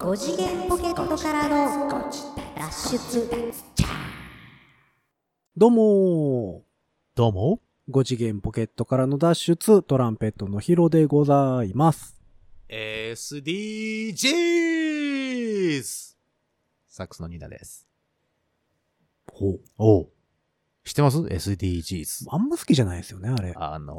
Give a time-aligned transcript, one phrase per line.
[0.00, 2.10] 5次元ポケットからの
[2.56, 3.28] 脱出
[5.54, 6.62] どうも
[7.14, 7.60] どうも。
[7.90, 7.92] ー。
[7.92, 12.16] 5次元ポケットからの脱出、トランペットのヒロでございます。
[12.70, 14.24] SDGs!
[16.88, 17.86] サックスのニーナです。
[19.30, 19.60] ほう。
[19.76, 20.08] おう。
[20.82, 22.24] 知ってます ?SDGs。
[22.30, 23.52] あんま好きじゃないですよね、あれ。
[23.54, 23.94] あの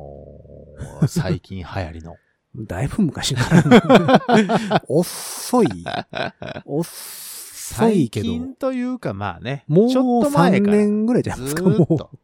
[1.04, 2.15] ー、最近流行りの。
[2.55, 4.84] だいぶ昔から。
[4.89, 5.67] 遅い。
[6.66, 8.25] 遅いけど。
[8.25, 9.63] 最近というかまあね。
[9.67, 10.77] もうちょっと前3から。
[10.77, 12.17] 年ぐらいじゃないですか、もう。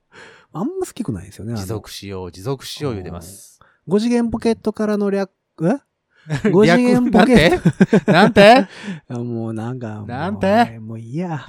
[0.53, 1.55] あんま好きくないですよね。
[1.55, 3.59] 持続しよう、持続しよう言うてます。
[3.87, 5.31] 5次元ポケットからの略、
[5.63, 5.79] え？
[6.51, 8.11] 五次元ポケット。
[8.11, 8.67] なんて？
[9.07, 10.77] あもうなんか、もうなんて？
[10.79, 11.45] もういいや。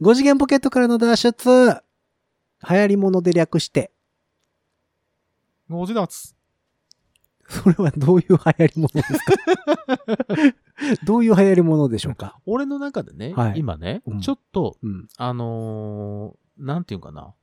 [0.00, 1.82] 5次元ポケットからの脱出。
[2.70, 3.90] 流行り物で略して。
[5.68, 6.36] ご自立。
[7.48, 9.32] それはどういう流行り物ですか？
[11.04, 12.38] どういう流行り物でしょうか？
[12.46, 15.08] 俺の中でね、はい今ね、うんちょっと、うん。
[15.16, 17.34] あのー、なんていうかな。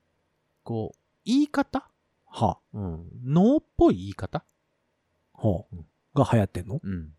[0.64, 1.90] こう、言い方？
[2.28, 3.06] はうん。
[3.26, 4.44] 脳っぽい言い方？
[5.34, 5.66] あ、は
[6.16, 6.80] が流行ってんの？
[6.84, 7.14] うん。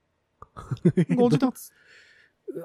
[1.16, 1.72] ご自立。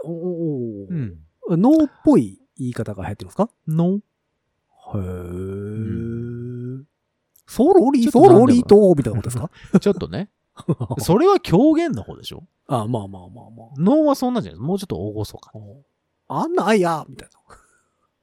[0.04, 1.62] おおーうん。
[1.62, 3.50] 脳っぽい言い方が流行ってるんですか？
[3.68, 6.15] のへー。
[7.48, 9.50] ソロリ、ソロリと、みたいなことですか？
[9.80, 10.30] ちょっとね。
[11.00, 12.44] それは狂言の方でしょ？
[12.68, 14.68] あまあまあまあま脳はそんなんじゃないです。
[14.68, 15.52] もうちょっと大御そか。
[16.28, 16.44] あ。
[16.44, 17.30] あんなあいや、みたい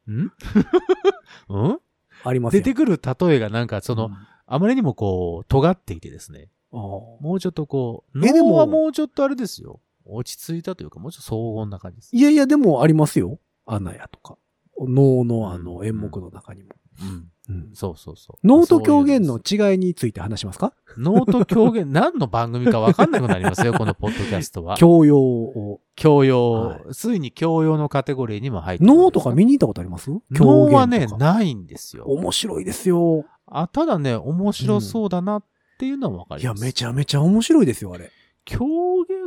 [0.09, 0.15] な。
[0.15, 0.33] ん？
[1.49, 1.79] うん？
[2.25, 4.13] ありますよ出てくる例えがなんかその、うん
[4.45, 6.51] あまりにもこう、尖っていてですね。
[6.73, 9.81] もうちょっとこう、えでも脳はもうちょっとあれですよ。
[10.05, 12.15] 落ち着いたというか、もうちょっと荘厳な感じです。
[12.15, 13.39] いやいや、でもありますよ。
[13.65, 14.37] アナヤとか。
[14.79, 16.71] 能のあのうん演目の中にも。
[17.01, 17.32] うん。
[17.73, 18.47] うんそうそうそう。
[18.47, 20.75] 能と狂言の違いについて話しますか？
[20.99, 24.77] 能と狂言、何の番組か分かんなくなりますよ、 このポッドキャストは。
[24.77, 25.81] 教養を。
[25.97, 30.11] 教養、はいついに教養のカテゴリーにも入ってる能とか見に行ったことあります？
[30.11, 32.05] 能狂言はね、ないんですよ。
[32.07, 33.25] 面白いですよ。
[33.47, 35.45] あ、ただね、面白そうだなっ
[35.79, 36.65] ていうのは分かいや、ります。
[36.65, 38.11] めちゃめちゃ面白いですよ、あれ。
[38.45, 38.59] 狂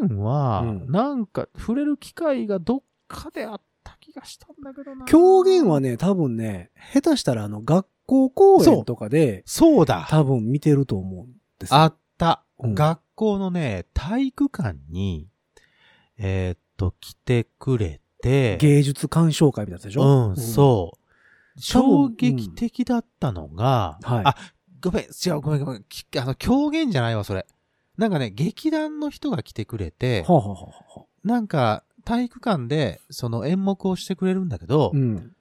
[0.10, 5.06] 言は、うんなんか、触れる機会がどっかであった気がしたんだけどな。
[5.06, 9.86] 狂言はね、多分ね、下手したらあの、学校公演とかで、そう。
[9.86, 10.08] だ。
[10.10, 11.78] 多分見てると思うんですよ。
[11.78, 12.76] あった、うん。
[12.76, 15.28] 学校のね、体育館に、
[16.18, 20.30] えーっと、来てくれて、芸術鑑賞会みたいなやつでしょ？
[20.30, 21.00] うん、そう。
[21.72, 24.22] 多分衝撃的だったのが、はい。
[24.26, 24.36] あ、
[24.82, 25.86] ごめん、違う、ごめん、ごめん。
[25.88, 27.46] きあの、狂言じゃないわ、それ。
[27.98, 35.34] なんかね、劇団の人が来てくれて、はあ、はあはあはあ、なんか、体育館で、その演目をしてくれるんだけど、うん。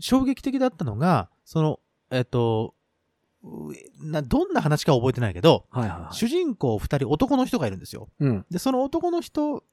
[0.00, 2.74] 衝撃的だったのが、その、えっと、
[3.42, 6.14] うな、どんな話かは覚えてないけど、はいはいはい。
[6.14, 8.08] 主人公二人男の人がいるんですよ。
[8.18, 8.46] うん。
[8.50, 9.64] で、その男の人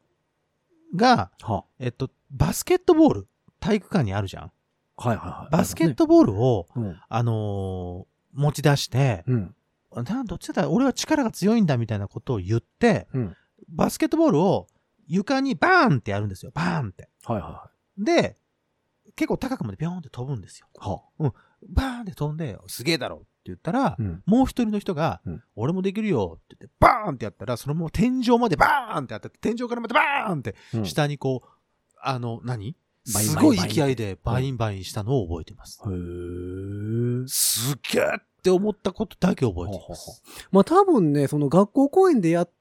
[0.95, 3.27] が、はえっと、バスケットボール、
[3.59, 4.51] 体育館にあるじゃん。
[4.95, 5.51] はいはいはい。
[5.51, 6.99] バスケットボールを、うん。
[7.07, 9.55] あのー持ち出して、うん。
[9.95, 10.51] などっちだ？
[10.51, 13.35] ったら俺は力が強いんだみたいなことを言って、うん。
[13.67, 14.67] バスケットボールを
[15.07, 16.51] 床にバーンってやるんですよ。
[16.53, 17.09] バーンって。
[17.25, 18.37] はいはいはで、
[19.15, 20.67] 結構高くまでビョーンって飛ぶんですよ。
[20.75, 21.23] い。
[21.23, 21.33] は
[21.68, 24.23] バーンって飛んで、すげえだろって言ったら、うん。
[24.25, 31.47] もう一人の人が、うん俺もできるよって言って、バーンってやったら、そのもう天井までバーンってやって、天井からまたバーンって、うん下にこう、
[32.01, 32.75] あの、何？
[33.06, 35.81] すごい勢いでバインバインしたのを覚えてます。
[35.85, 37.28] へー。
[37.28, 40.22] すっげーって思ったことだけ覚えています。
[40.51, 42.51] まあ多分ね、その学校公演でやっ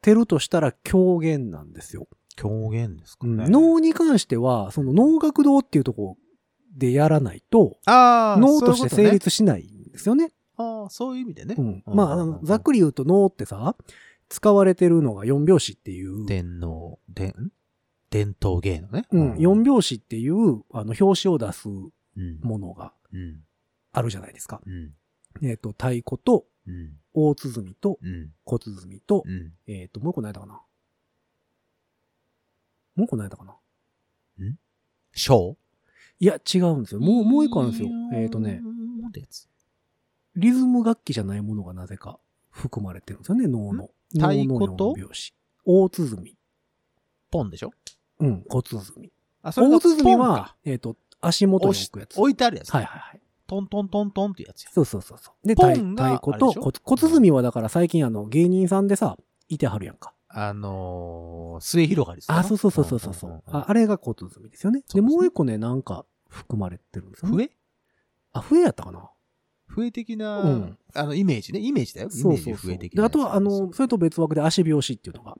[0.00, 2.08] てるとしたら狂言なんですよ。
[2.36, 3.48] 狂言ですかうんね。
[3.48, 6.16] 能に関しては、その能楽堂っていうとこ
[6.76, 10.32] でやらないと、ああ、能として成立しないんですよね。
[10.56, 11.54] ああ、そういう意味でね。
[11.58, 11.82] うん。
[11.86, 12.78] まああの、ざっくり。
[12.78, 13.76] り言うと能ってさ、
[14.28, 17.52] 使われてるのが四拍子っていう、伝能、伝、
[18.10, 19.06] 伝統芸のね。
[19.10, 22.40] うん、四拍子っていう、あの、表紙を出すうん。
[22.42, 23.40] ものがうん。
[23.92, 24.60] あるじゃないですか。
[24.66, 24.92] うん。
[25.42, 26.96] えっ、と、太鼓と、うん。
[27.14, 28.30] 大鼓と、うん。
[28.44, 29.52] 小鼓と、うん。
[29.66, 30.54] えっ、と、もう一個何やったかな
[32.94, 33.56] もう一個何やったかな
[35.14, 35.56] 小
[36.22, 37.00] いや、違うんですよ。
[37.00, 37.88] もう、もう一個あるんですよ。
[38.14, 38.62] えっ、とね、。
[40.36, 43.90] リズム楽器じゃないものがなぜか含まれてるんですよね、能の。
[44.12, 44.94] 太鼓と？
[45.64, 46.36] 大鼓。
[47.28, 47.72] ポンでしょ？
[48.20, 49.12] うん、小鼓。
[49.42, 52.16] あ、大が鼓はか、えっ、と、足元に置くやつ。
[52.20, 52.72] 置いてあるやつ。
[52.72, 53.20] はいはいはい。
[53.48, 54.70] トントントントンってやつや。
[54.70, 55.48] そうそうそうそう。
[55.48, 59.16] で、ポ太鼓と小小鼓はだから最近あの芸人さんでさ、
[59.48, 60.14] いてはるやんか。
[60.28, 63.42] あのー、末広がりですかあ、そうそうそうそうそうそう。
[63.48, 64.84] ああれが小鼓ですよね。
[64.94, 67.44] で、もう一個ね、なんか含まれてるんですよ、ね。
[67.44, 67.50] 笛？
[68.32, 69.10] あ、笛やったかな？
[69.68, 71.60] 笛的な、うんあの、イメージね。
[71.60, 72.08] イメージだよ。
[72.12, 73.04] イメージそうそう笛的な。
[73.04, 75.36] あとは、あの、それと別枠で足拍子っていうのが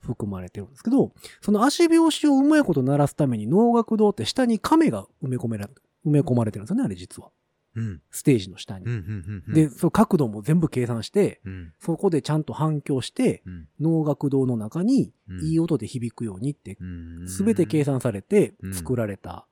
[0.00, 5.68] 含まれてるんですけど、その足拍子をうまいこと鳴らすために能楽堂って下に亀が埋め込めら、
[6.04, 7.30] 埋め込まれてるんですよね、あれ実は。
[7.74, 8.02] うん。
[8.10, 8.84] ステージの下に。
[9.48, 11.72] で、その角度も全部計算して、うん。
[11.80, 13.68] そこでちゃんと反響して、うん。
[13.80, 17.28] 能楽堂の中にうんいい音で響くようにって、うん。
[17.28, 19.48] すべて計算されてうん作られた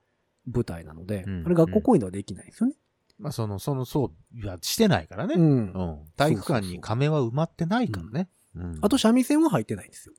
[0.47, 2.77] 舞台なので、うんあれ学校公演ではできないんですよね。
[3.19, 5.35] まあ、その、その、そう、いや、してないからね。
[5.35, 5.43] うん。
[5.43, 5.99] うん。
[6.17, 8.29] 体育館に亀は埋まってないからね。
[8.55, 10.15] うんあと、三味線は入ってないんですよ。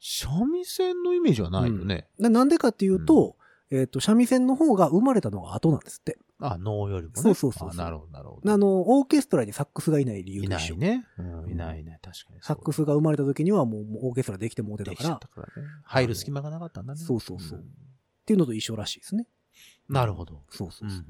[0.00, 2.08] 三味線のイメージはないよね。
[2.18, 3.36] でなんでかっていうと、
[3.70, 6.18] えっ、と、三味線の方が生まれたのが後なんですって。
[6.40, 7.22] あ、能よりもね。
[7.22, 8.52] そうそうそうそうあなるほど、なるほど。
[8.52, 10.76] あの、オーケストラにサックスがいない理由いでしょ。
[10.76, 11.06] ないね。
[11.18, 11.98] うん、いないね。
[12.02, 12.38] 確かに。
[12.40, 15.68] サックスが生まれた時にはもうオーケストラできてもうてたできから、っちゃったからね。
[15.84, 17.00] 入る隙間がなかったんだね。
[17.00, 17.66] そうそうそううん
[18.24, 19.26] ていうのと一緒らしいですね。
[19.88, 20.42] なるほど。
[20.50, 21.04] そうそううんそう。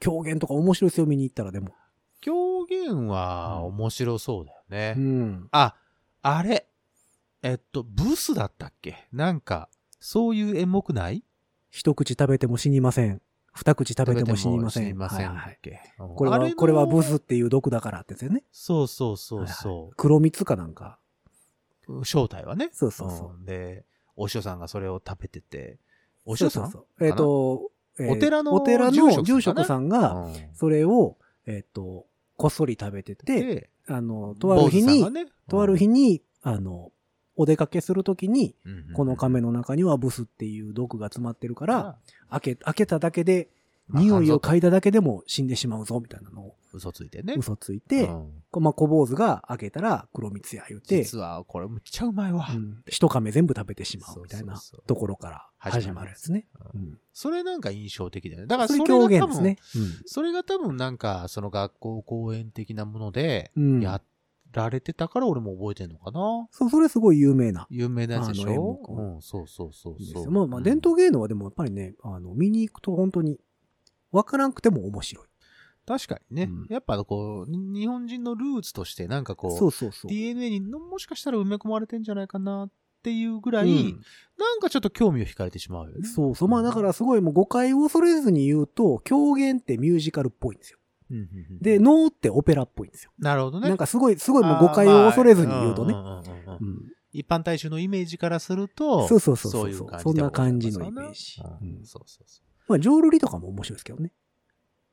[0.00, 1.74] 狂言とか面白いですよ、見に行ったらでも。
[2.20, 4.94] 狂言は面白そうだよね。
[4.96, 5.48] うん。
[5.52, 5.74] あ、
[6.22, 6.66] あれ。
[7.42, 9.08] えっと、ブスだったっけ？
[9.12, 9.68] なんか、
[10.00, 11.22] そういう演目ない？
[11.70, 13.20] 一口食べても死にません。
[13.52, 14.84] 二口食べても死にません。
[14.84, 15.58] 死にませんはい
[16.16, 18.44] これは、これはブスっていう毒だからってやつよね。
[18.50, 20.98] そうそうそうそ黒蜜かなんか。
[21.88, 22.04] う。
[22.04, 22.70] 正体はね。
[22.72, 23.42] そうそうそう。
[23.42, 23.84] んで、
[24.16, 25.78] お師匠さんがそれを食べてて、
[26.24, 26.62] お師匠さん？
[26.64, 29.62] そうそうそうえっ、と、えーお寺のお寺住職さんかな？
[29.62, 30.34] の住職さんが、うん。
[30.52, 32.06] それを、えっ、と、
[32.36, 35.26] こっそり食べてて、で、あの、とある日に、ね。
[35.48, 36.90] とある日に、あの、
[37.36, 41.98] お出かけするときに、うんこの亀の中にはブスっていう毒が詰まってるか、から。
[42.30, 47.34] 開け、開けただけで、まあ匂いを嗅いだだけでも死んでしまうぞ、みたいなのを嘘ついてね。
[47.36, 52.46] 嘘ついて、うんこまあ、小坊主が開けたら黒蜜や言うて、実はこれむっちゃうまいわ。
[52.50, 56.46] うん一亀全部食べてしまうみたいなところから始まるやつね。
[56.74, 58.46] ううんんそれなんか印象的だよね。
[58.46, 59.58] だからそれが多分ですね。
[60.06, 63.80] それが多分なんか、その学校公演的なもので、うん。
[63.80, 64.00] や
[64.52, 66.46] られてたから俺も覚えてんのかな。
[66.52, 67.66] そう、それすごい有名な。
[67.70, 68.46] 有名なやつでしょ？
[68.46, 70.24] 目うん、そうそうそうそう。
[70.24, 73.38] よまあまあ、伝統芸能はでもやっぱりね、あの、見に行くと本当に、
[74.14, 75.26] わからんくても面白い。
[75.86, 80.10] 確かにね、うんやっぱこう、に日本人のルーツとしてなんかこう、そうそうそう。
[80.10, 82.70] DNA にのもしかしたら埋め込まれてんじゃないかなっ
[83.02, 84.00] ていうぐらい、うん
[84.38, 86.08] なんかちょっと興味を惹かれてしまうよね。
[86.08, 86.48] そうそう。
[86.48, 90.78] まあだからすごいもう誤解を恐れずに言うと、狂言ってミュージカルっぽいんですよ。
[91.10, 93.12] うんうんうんで、能ってオペラっぽいんですよ。
[93.18, 93.68] なるほどね。
[93.68, 95.96] なんかすごい、すごいもう誤解を恐れずに言うとねあ。
[95.96, 102.43] ーまあうんうんうんうんうん一般大衆のイメージからすると、そうそうそうそういう感じそんな感じのイメージうんそうそうそう。
[102.68, 104.12] まあ、浄瑠璃とかも面白いですけどね。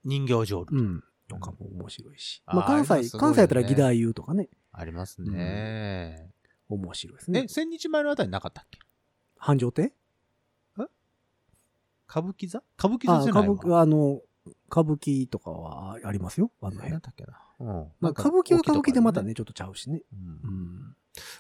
[0.04, 1.04] 人形浄瑠璃うん。
[1.28, 2.44] とかも面白いし。
[2.46, 6.30] まあ、関西、ね関西やったら義太夫とかね、ありますね。
[6.70, 7.48] 面白いですねえ、。
[7.48, 8.80] 千日前のあたりなかったっけ？
[9.38, 9.94] 繁盛亭？
[12.08, 12.62] 歌舞伎座？
[12.78, 14.22] 歌舞伎あ座じゃないわ歌舞伎、あの、
[14.70, 16.52] 歌舞伎とかはありますよ。
[16.62, 17.00] あの辺何。
[17.00, 17.40] だっけな。
[17.60, 17.92] うん。
[18.02, 20.02] まあ、歌舞伎は歌舞伎でまたね、ちょっとちゃうしね。
[20.12, 20.96] うんうん。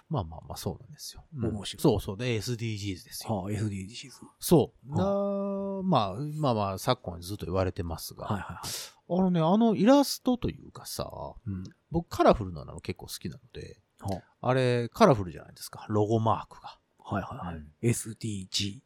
[0.10, 1.26] まあまあまあ、そうなんですよ。
[1.36, 2.18] うん面白いそうそう。
[2.18, 3.36] で、SDGs ですよ。
[3.36, 4.12] はあ、SDGs。
[4.40, 4.96] そう。
[4.96, 5.04] な
[5.84, 8.70] まあ、まあまあ、昨今ずっと言われてますが、はいはいはい。
[9.20, 11.10] あのね、あのイラストというかさ、
[11.46, 11.64] うん。
[11.92, 15.86] 僕カラフルなの結構好きなので、はあれ、カラフルじゃないですか？
[15.90, 16.78] ロゴマークが。
[17.00, 17.56] あはいはいはい。
[17.56, 18.82] うん SDGs。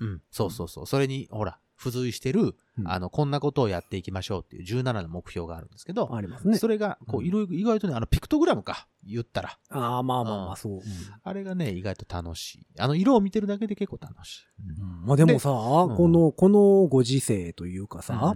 [0.00, 0.22] うん。
[0.30, 0.86] そうそうそう。
[0.86, 6.58] それに、ほら、付随してる、うんあの、こんなことをやっていきましょうっていう17の目標があるんですけど、ありますね。
[6.58, 9.58] それが、こう、うんいろいろ、意外とね、あの、ピクトグラムか、言ったら。
[9.70, 10.72] ああ、まあまあまうんあ、そう。
[10.74, 10.82] うん
[11.22, 12.66] あれがね、意外と楽しい。
[12.78, 14.46] あの、色を見てるだけで結構楽しい。
[14.80, 15.52] うんまあでもさ、ん
[15.96, 18.34] この、このご時世というかさ、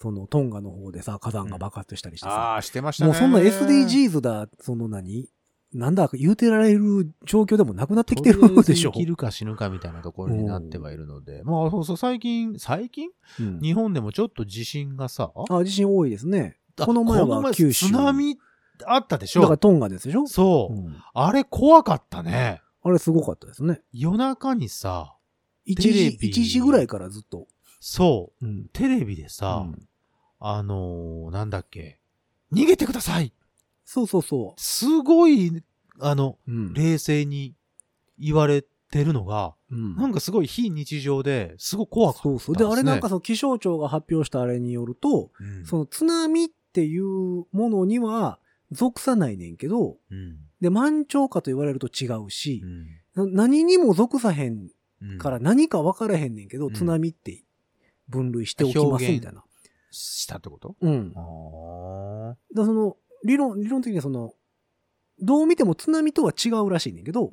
[0.00, 3.10] そのトンガの方でさ、火山が爆発したりしてさ、ああ、してましたね。
[3.10, 5.28] もうそんな SDGs だ、その何？
[5.72, 8.98] なんだか言うてられる状況でもなくなってきてるでしょ生。
[9.00, 13.10] きるか死ぬかみたいなところになってはいるので、まあそうそう、最近、最近？
[13.40, 16.56] うん日本でもちょっと地震がさ、あ、地震多いですね。
[16.78, 17.86] あこの前は九州。
[17.86, 18.38] 津波
[18.86, 19.40] あったでしょ？
[19.40, 20.26] だからトンガですでしょ？
[20.26, 22.62] そう、うんあれ怖かったね。
[22.82, 23.80] あれすごかったですね。
[23.92, 25.16] 夜中にさ、
[25.66, 27.48] 1テレ時、ビ1時ぐらいからずっと。
[27.80, 28.66] そう、うん。
[28.72, 29.88] テレビでさ、うん
[30.38, 31.98] あのーなんだっけ、
[32.52, 33.32] 逃げてください
[33.86, 35.62] そうそうそすごい、
[36.00, 36.52] あの、う。
[36.52, 36.74] うん。
[36.74, 37.54] 冷静に
[38.18, 42.56] 言われてるのが、うんなんかすごい非日常で、すごい怖かったそうそう。
[42.56, 48.38] で、あれなんかその気象庁が発表したあれによると、うんその津波っていうものには
[48.70, 52.62] 属さないねんけど、うんで、満潮かと言われると違うし
[53.14, 54.68] 何にも属さへん
[55.02, 57.44] うんから何か分からへんねんけど、うん津波って
[58.08, 59.44] 分類しておきますみたいな。
[59.90, 60.76] したってこと？
[60.80, 61.12] うん。
[61.16, 62.36] ああ。
[62.54, 64.32] だその、理論、理論的にはその、
[65.18, 67.30] どう見ても津波とは違うらしいねんけど、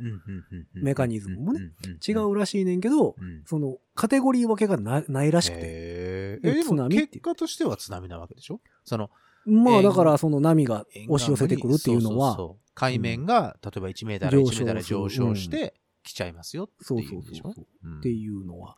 [0.74, 1.72] メカニズムもね
[2.08, 3.44] 違うらしいねんけど、うん。
[3.46, 5.60] その、カテゴリー分けがなないらしくて。
[5.62, 8.62] え、津波結果としては津波なわけでしょ？
[8.86, 9.10] その、
[9.46, 12.72] まあ円だからその波が押し寄せてくるっていうのは、そそそう。
[12.74, 15.74] 海面が、例えば1メーター、上1メーターで上昇して
[16.04, 17.54] きちゃいますよっていううそう
[18.00, 18.78] っていうのは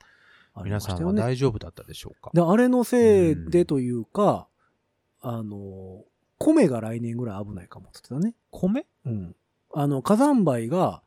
[0.63, 1.13] 皆さんは。
[1.13, 2.31] 大丈夫だったでしょうか？
[2.33, 4.47] で、あれのせいでというか、
[5.21, 6.03] あの、
[6.37, 8.35] 米が来年ぐらい危ないかもって言ってたね。
[8.51, 8.85] 米？
[9.05, 9.35] うん。
[9.73, 11.01] あの、火山灰が、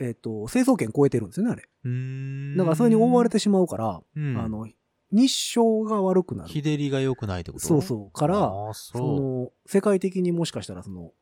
[0.00, 1.68] えっ、と、成層圏超えてるんですよね、あれ。
[1.84, 4.68] うーんだからそれに覆われてしまうから、うんあの、
[5.10, 6.48] 日照が悪くなる。
[6.48, 7.66] 日照りが良くないってこと？
[7.66, 8.18] そうそう。
[8.18, 8.98] から、そ。
[8.98, 11.12] の、世界的にもしかしたらその、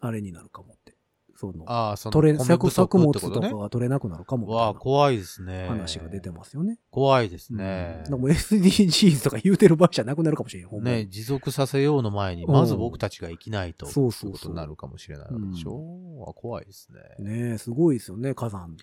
[0.00, 0.76] あれになるかも。
[1.36, 5.62] その、ああ、その取れ、米作作物とかが取れなくなるかもみわあ、怖いですね。
[5.62, 6.78] な話が出てますよね。
[6.90, 8.10] 怖いですねうん。
[8.10, 10.82] でも SDGs とか言うてる場合じゃなくなるかもしれん。
[10.82, 16.88] ね、持続させようの前に、うんまず僕たちが生きないと、そうそうそういことになるかもしれないでしょ、あ怖いです
[17.18, 17.24] ね。
[17.24, 18.76] ねえ、すごいですよね、火山。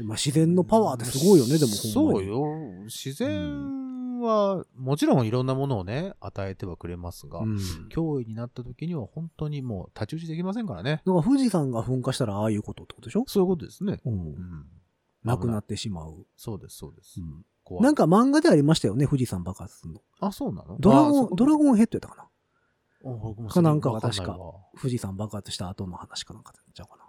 [0.00, 1.72] でまあ、自然のパワーってすごいよね、でも。
[1.72, 2.42] そうよ。
[2.86, 7.56] 自然は、もちろんいろんなものをね、与えてはくれますが、うん。
[7.94, 11.02] 脅威になった時には本当にもう太刀打ちできませんからね。
[11.04, 13.24] だから富士山が噴火したらああいうことってことでしょ？
[13.26, 14.00] そういうことですね。
[14.04, 14.16] うんう。
[14.30, 14.66] ん。
[15.22, 16.26] なくなってしまう。
[16.36, 17.20] そうです、そうです。
[17.20, 17.44] うん
[17.80, 20.00] なんか漫画でありましたよね、富士山爆発するの。
[20.18, 20.76] あ、そうなの？
[20.80, 23.48] ドラゴン、ドラゴンヘッドやったかな？
[23.48, 24.36] かなんかが確か
[24.76, 27.04] 富士山爆発した後の話かなんかちゃうかな。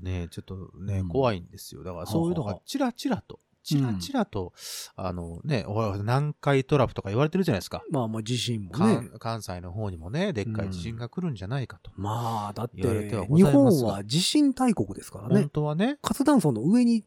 [0.00, 1.82] ねえちょっとね、うん怖いんですよ。
[1.84, 4.52] だからそういうのがチラチラと、チラチラと、
[4.96, 5.64] あのね、
[5.98, 7.82] 南海トラフとか言われてるじゃないですか。
[7.90, 9.18] まあまあ地震もね関。
[9.18, 11.90] 関西の方にもね、でっかい地震が来るんじゃないかと。
[11.96, 12.80] まあ、だって、
[13.28, 15.50] 日本は地震大国ですから本ね。
[15.52, 17.04] 当はね、活断層の上に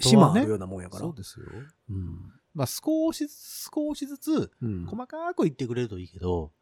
[0.00, 1.00] 島あるようなもんやから。
[1.00, 1.46] そうですよ。
[1.90, 2.32] うん。
[2.54, 4.86] まあ少しずつ、少しずつ、うん。
[4.86, 6.52] 細かく言ってくれるといいけど、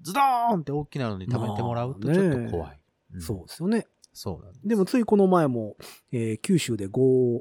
[0.00, 2.80] ズドーンって大きなのに食べてもらうとちょっと怖い。
[3.16, 3.86] んそうですよね。
[4.14, 4.66] そうなんです。
[4.68, 5.76] でもついこの前も、
[6.12, 7.40] えー九州で5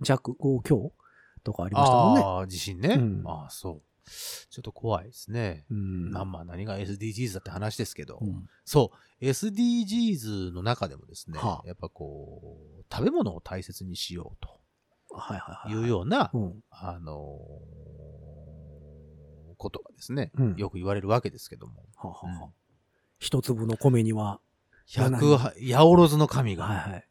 [0.00, 0.92] 弱、5強
[1.44, 2.22] とかありましたもんね。
[2.22, 2.96] ああ、地震ね。
[2.98, 3.82] うんああ、そう。
[4.50, 5.64] ちょっと怖いですね。
[5.70, 6.10] うん。
[6.10, 14.46] まあまあ何が SDGs だって話ですけど、うんそう、SDGs の中でもですね、はあやっぱこう、食べ物を大切にしよう
[15.16, 15.72] はいはいはい。
[15.72, 16.64] というような、うん。
[16.70, 22.50] あのーことがですね、うんよく言われるわけですけども、はあは
[23.18, 24.40] 一粒の米には、
[24.86, 27.02] 百は、八百万の神がは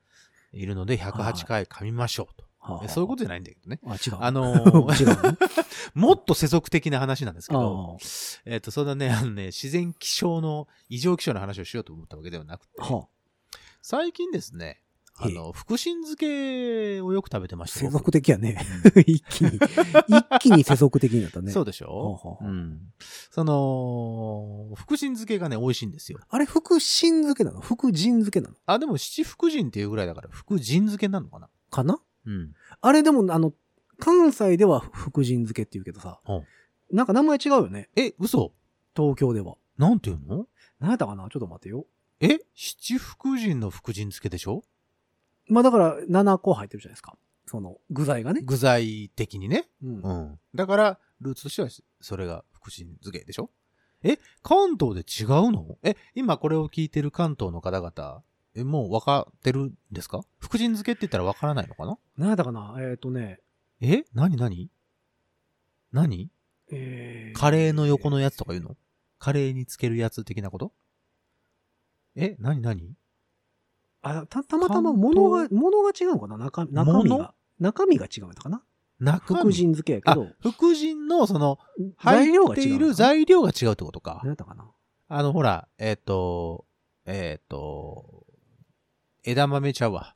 [0.51, 2.43] いるので、108回噛みましょうと。
[2.43, 3.79] はあそういうことじゃないんだけどね。
[3.85, 4.17] あ、違う。
[4.21, 5.37] あの 違うーの？
[6.07, 7.97] もっと世俗的な話なんですけあど、
[8.45, 13.07] えっ、と、そんなね、あのね、自然気象の、異常気象の話をしようと思ったわけではなくて、あは
[13.81, 14.81] 最近ですね、
[15.15, 17.79] あの、福神漬けをよく食べてまあ、した。
[17.81, 18.57] 世僕俗的やね。
[19.05, 21.51] 一気に、一気に世俗的になったね。
[21.53, 22.13] そうでしはあょ？
[22.13, 22.81] はあはあうん。
[23.29, 26.19] その、福神漬けがね、美味しいんですよ。
[26.29, 27.61] あれ、福神漬けなの？
[27.61, 28.55] 福神漬けなの？
[28.65, 31.49] あ、でも七福神っていうぐらいだから、福神漬けなのかな？
[31.69, 31.99] かな？
[32.25, 32.53] うん。
[32.81, 33.53] あれでも、あの、
[33.99, 36.33] 関西では福神漬けって言うけどさう
[36.93, 37.89] ん、なんか名前違うよね。
[37.95, 38.51] え、嘘？
[38.95, 39.55] 東京では。
[39.77, 40.47] なんていうの？
[40.79, 41.29] 何やったかな？
[41.29, 41.85] ちょっと待ってよ。
[42.19, 42.39] え？
[42.55, 44.63] 七福神の福神漬けでしょ？
[45.47, 47.17] まあだから、7個入ってるじゃないですか。
[47.45, 48.41] その、具材がね。
[48.43, 49.67] 具材的にね。
[49.83, 50.01] うん。
[50.01, 50.39] うん。
[50.55, 51.69] だから、ルーツとしては、
[52.01, 53.49] それが福神漬けでしょ？
[54.03, 55.77] え、関東で違うの？
[55.83, 58.23] え、今これを聞いてる関東の方々、
[58.55, 60.21] え、もう分かってるんですか？
[60.39, 61.97] 福神漬けって言ったら分からないのかな？
[62.17, 62.75] 何やったかな？
[62.79, 63.39] えっ、とね、
[63.81, 64.03] え？
[64.13, 64.69] 何何？
[65.91, 66.29] 何？
[66.71, 67.39] えー。
[67.39, 68.77] カレーの横のやつとか言うの？
[69.19, 70.73] カレーにつけるやつ的なこと？
[72.15, 72.35] え？
[72.39, 72.93] 何何？
[74.03, 76.37] あ、た、たまたま物が、物が違うのかな？
[76.37, 77.17] 中中身物？
[77.17, 77.33] が。
[77.59, 78.61] 中身が違うのかな？
[78.99, 79.39] 中身？
[79.39, 81.57] 福神漬けやけあど、、福神のその、
[82.03, 82.93] 材料が違うのかな？
[82.93, 84.27] 材料が違うってことか何。
[84.29, 84.69] やったかな？
[85.07, 86.65] あの、ほら、えっ、と、
[87.05, 88.25] えっ、と、
[89.23, 90.15] 枝豆ちゃうわ。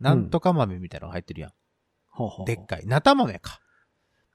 [0.00, 1.50] なんとか豆みたいなのが入ってるやん。
[1.50, 1.54] は
[2.18, 2.86] あはあはあでっかい。
[2.86, 3.60] なた豆か。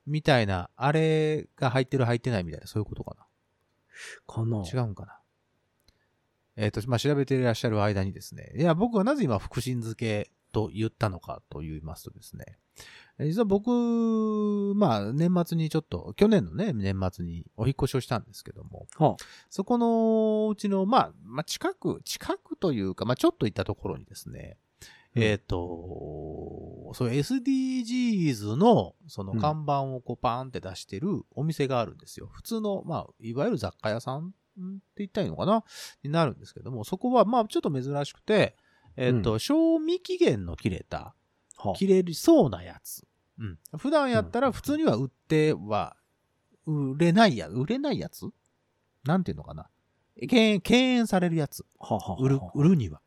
[0.08, 3.16] みたいな、あれが入ってる入ってないみたいな、そういうことか
[4.28, 4.64] かなな。
[4.64, 5.20] 違うんかな。
[6.57, 12.57] えっ、と、まあ、調べていらっしゃる間にですね、いや、僕はなぜ今、福神漬けと言ったのかと言いますとですね、
[13.17, 19.15] え実は僕、まあ、年末にちょっと、去年のね、年末にお引っ越しをしたんですけども、は
[19.50, 24.57] そこのうちの、まあ、まあ、近く、近くというか、まあ、ちょっと行ったところにですね、
[25.15, 25.24] うん。
[25.24, 29.39] えっ、と、そう SDGs の、そのうん。
[29.39, 32.27] 看板をこうパーンって出してるお店があるんですよ。
[32.27, 34.62] 普通の、まあ、いわゆる雑貨屋さんっ
[34.95, 35.63] て言ったらいいのかな？
[36.03, 38.55] になるんですけども、そこは、まあ、ちょっと珍しくて、
[38.97, 41.15] えっ、と、賞味期限の切れた、
[41.75, 43.05] 切れそうなやつ。
[43.39, 43.59] うん。
[43.77, 45.97] 普段やったら普通には売っては、
[46.65, 48.25] 売れないや、売れないやつ？
[49.03, 49.69] なんていうのかな？
[50.27, 51.65] 敬遠、敬遠されるやつ。
[51.77, 53.01] はあは売る、売るには。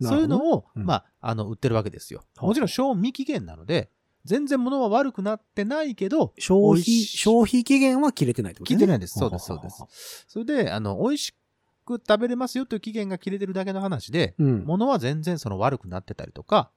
[0.00, 2.20] そういうのを、うんまあ、あの、売ってるわけですよ。
[2.36, 3.90] はあもちろん賞味期限なので、
[4.24, 8.76] 全然物は悪くなってないけど、消費、消費期限は切れてないってことね。
[8.76, 9.18] 切れてないです。
[9.18, 10.26] そうです、そうです。
[10.28, 11.34] それで、あの、美味し
[11.84, 14.64] く食べれますよという期限が切れてるだけの話で、うん。
[14.64, 16.70] 物は全然その悪くなってたりとか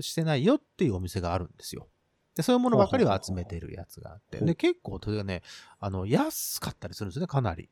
[0.00, 1.88] してないよっていうお店があるんですよ。
[2.36, 4.38] で、そういうものばかりを集めてるやつがあって。
[4.44, 5.42] で、結構、それがね、
[5.80, 7.68] あの、安かったりするんですよね、かなり。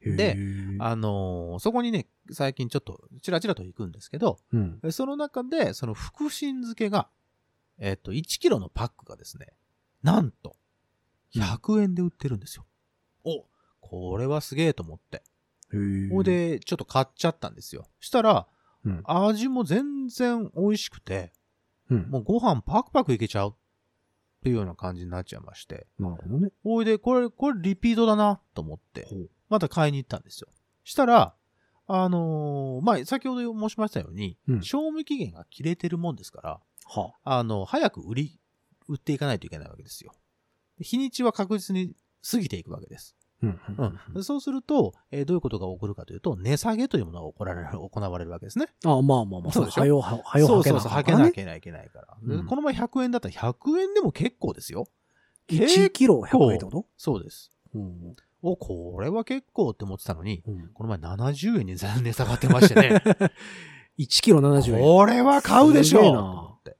[0.00, 0.36] で、
[0.78, 4.80] あのーそこにね、最近ちょっと、ちらちらと行くんですけど、うん。
[4.90, 7.08] その中で、その福神漬けが、
[7.78, 9.48] えっ、と、1キロのパックがですね、
[10.02, 10.56] なんと、
[11.34, 12.66] 100円で売ってるんですよ。
[13.24, 13.44] お
[13.80, 15.22] これはすげえと思って。
[16.10, 17.88] ほい、で、ちょっと買っちゃったんですよ。
[18.00, 18.46] したら、
[18.84, 19.02] うん。
[19.04, 21.32] 味も全然美味しくて、
[21.90, 22.10] うん。
[22.10, 23.52] もうご飯パクパクいけちゃうっ
[24.42, 25.86] ていうような感じになっちゃいまして。
[25.98, 26.50] なるほどね。
[26.62, 29.30] ほいで、これ、これリピートだなと思って、う。
[29.48, 30.48] また買いに行ったんですよ。
[30.84, 31.34] したら、
[31.90, 38.40] あのーまあ、先ほど申しましたように、うん賞味期限が切れてるもんですから、はあの、早く売り、
[38.88, 40.12] 売っていかないといけないわけですよ。
[40.80, 41.92] 日にちは確実に
[42.28, 43.14] 過ぎていくわけです。
[43.42, 43.60] うん。
[44.14, 44.24] うん。
[44.24, 48.66] そうすると、えーどういうことが起こるかというと、値下げというものが行われる、行われるわけですね。
[48.84, 49.80] あまあまあまあ、そうでしょ？
[49.82, 51.12] はよ、ははよ、はけなそうそう、はけ。
[51.12, 52.16] なきゃいけないから。
[52.22, 54.88] でうんこの前100円だったら100円でも結構ですよ。
[55.48, 56.86] 1キロ100円ってこと？
[56.96, 57.50] そうです。
[57.74, 58.16] うん。
[58.42, 63.02] お、これは結構って思ってたのに、うんこの前70円に値下がってましてね。
[63.98, 64.80] 1キロ70円。
[64.82, 66.77] これは買うでしょうって。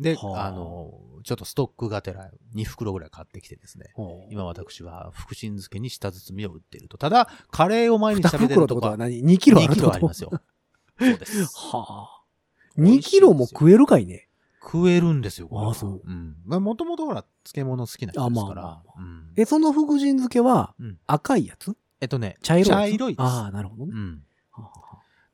[0.00, 0.92] で、はああの、
[1.22, 3.92] ちょっとストックがてら2袋ぐらい買ってきてですね。
[3.94, 6.96] はあ今私は福神漬けに舌包みを売っていると。
[6.98, 10.30] ただ、カレーを毎日2食べて袋ってことはるとか、何 ?2 キロある2ってことキロありますよ。
[10.98, 11.44] そうです。
[11.76, 12.24] はあ。
[12.78, 14.28] 2キロも食えるかいね。
[14.62, 16.36] 食えるんですよ、これはあそううん。
[16.44, 18.62] まあ、もともとほら、漬物好きな人ですから。
[18.62, 21.74] あまあまあまうんえ、その福神漬けはうん赤いやつ？
[22.00, 22.78] えっとね、茶色いやつ？
[22.78, 23.26] 茶色いです。
[23.26, 23.92] ああ、なるほどね。
[23.94, 24.22] うん。
[24.52, 24.89] はあは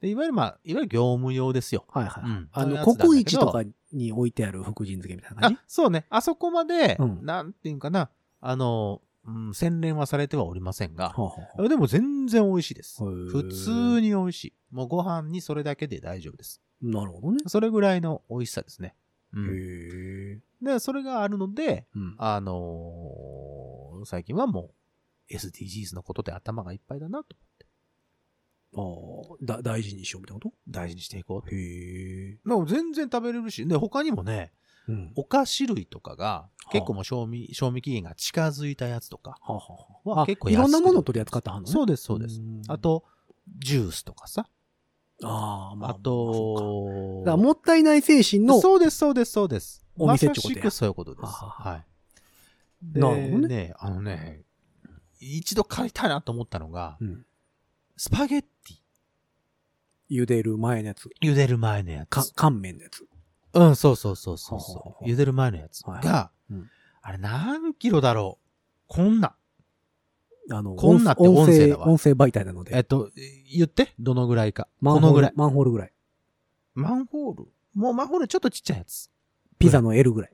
[0.06, 1.84] でいわゆるまあ、いわゆる業務用ですよ。
[1.92, 2.24] あはいはい。
[2.24, 5.56] うんあの、そういうやつなんだけど国一とかに置いてある福神漬けみたいな感じ？
[5.56, 6.06] あ、そうね。
[6.08, 8.10] あそこまで、うんなんていうんかな、
[8.40, 13.02] あの、うん、洗練はされてはおりませんが、はあはあでも全然美味しいです。
[13.04, 14.54] 普通に美味しい。
[14.70, 16.62] もうご飯にそれだけで大丈夫です。
[16.80, 17.38] なるほどね。
[17.46, 18.94] それぐらいの美味しさですね。
[19.32, 20.38] うへん。
[20.38, 20.40] え。
[20.74, 22.14] で、それがあるので、うん。
[22.18, 24.70] あのー最近はも
[25.30, 27.34] う SDGs のことで頭がいっぱいだなと
[28.76, 32.32] ああ、だ、大事にしようみたいなこ大事にしていこうへえ。
[32.32, 34.52] でも全然食べれるし、で、他にもね、
[34.88, 35.12] うん。
[35.16, 39.60] お菓子類とかが、結構もう賞味、賞味期限が近づいたやつとか、はあは
[40.04, 40.22] あはあ。
[40.22, 41.72] あ結構いろんなものを取り扱ってはんのね。
[41.72, 42.40] そうです、そうです。
[42.40, 43.04] んあ、と、
[43.58, 44.46] ジュースとかさ。
[45.22, 45.90] ああ、まあ。
[45.90, 49.86] あと、そうかだからもったいない精神の、そうです、そうです、そうです。
[49.98, 51.24] お店ってことやまさしくそういうことです。
[51.24, 51.86] ははははい。
[52.82, 53.74] でなるほどねね。
[53.78, 54.42] あのね、
[55.18, 57.26] 一度買いたいなと思ったのが、うん。
[57.96, 58.44] スパゲッ。
[60.10, 61.08] 茹でる前のやつ。
[61.22, 62.32] 茹でる前のやかつ。
[62.34, 63.06] 乾麺のやつ。
[63.54, 65.04] うん、そうそうそうそうそう。
[65.04, 66.70] 茹でる前のやつはいが、うん
[67.08, 68.84] あれ何キロだろう？
[68.88, 69.36] こんな。
[70.50, 72.76] あの、こんなって音声だわ音声媒体なので。
[72.76, 73.10] えっと、
[73.54, 73.92] 言って？
[74.00, 74.66] どのぐらいか？
[74.80, 75.32] マンホールこのぐらい。
[75.36, 75.92] マンホールぐらい。
[76.74, 77.46] マンホール？
[77.74, 79.08] もうマンホールちょっとちっちゃいやつ。
[79.58, 80.32] ピザの L ぐらい。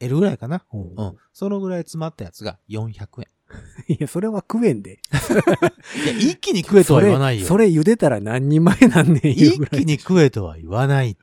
[0.00, 0.64] L ぐらいかな？
[0.72, 1.16] ううん。
[1.32, 3.26] そのぐらい詰まったやつが400円。
[3.88, 5.00] いや、それは食えんで。
[6.04, 7.46] いや、一気に食えとは言わないよ。
[7.46, 11.20] それ、それ茹でたら何人前なんねん一気に食えとは言わないって。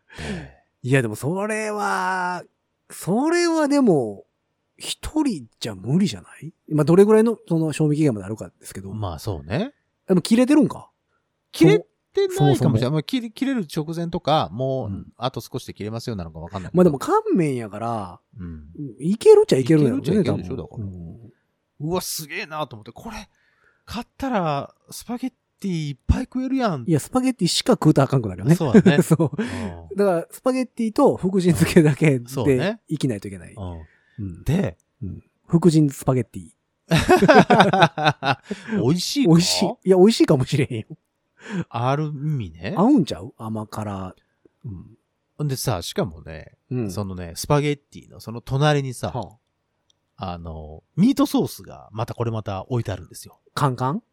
[0.82, 2.44] いや、でもそれは、
[2.90, 4.26] それはでも、
[4.78, 6.54] 一人じゃ無理じゃない？
[6.70, 8.92] まあ、どれぐらいの、その、賞味期限まであるかですけど。
[8.94, 9.74] まあそうね。
[10.08, 10.90] でも切れてるんか？
[11.52, 12.92] 切れてないかもしれない。
[12.92, 16.72] まあ切れ切れる直前とか、もう、うんあと少しで切れますよなのかわかんない。
[16.74, 18.68] まあでも乾麺やから、うん。
[19.00, 20.02] いけるっちゃいけるんやろね。
[20.02, 21.25] いけるっちゃいけるでしょだからうん
[21.90, 23.30] うわ、すげえなと思って、これ、
[23.86, 26.84] 買ったら、スパゲッティいっぱい食えるやん。
[26.88, 28.56] いや、スパゲッティしか食うたらあかんくなるよね。
[28.56, 29.32] そうだね そう。
[29.38, 32.26] うんだから、スパゲッティと福神漬けだけで
[32.90, 33.54] 生きないといけない。
[33.54, 33.82] うん
[34.20, 34.78] うんで、
[35.48, 36.52] 福神スパゲッティ。
[38.82, 39.70] 美味しいか美味しい。
[39.86, 40.88] いや、美味しいかもしれへんよ。
[41.70, 42.84] ある意味ね合。
[42.86, 43.34] うんちゃう？
[43.38, 44.16] 甘辛。
[44.66, 45.46] うん。
[45.46, 46.92] んでさ、しかもね、うん。
[46.92, 49.38] そのね、スパゲッティのその隣にさ、はあ
[50.38, 53.40] の、ミートソースが、またこれまた置いてあるんですよ。
[53.48, 54.04] あ、カンカン？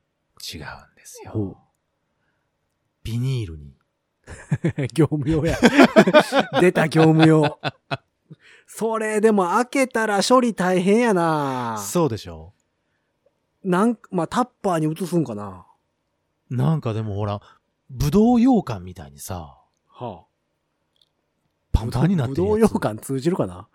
[0.42, 0.62] 違うん
[0.96, 1.58] ですよ。
[3.04, 3.74] ビニールに。
[4.94, 5.56] 業務用や。
[6.60, 7.58] 出た業務用。
[8.66, 12.54] それでも開けたら処理大変やなそうでしょ
[13.62, 15.66] なんまあ、タッパーに移すんかな
[16.48, 17.40] なんかでもほら、
[17.90, 20.24] ぶどう羊羹みたいにさ、は
[21.70, 22.42] パンパンになってる。
[22.42, 23.68] ぶどう羊羹通じるかな？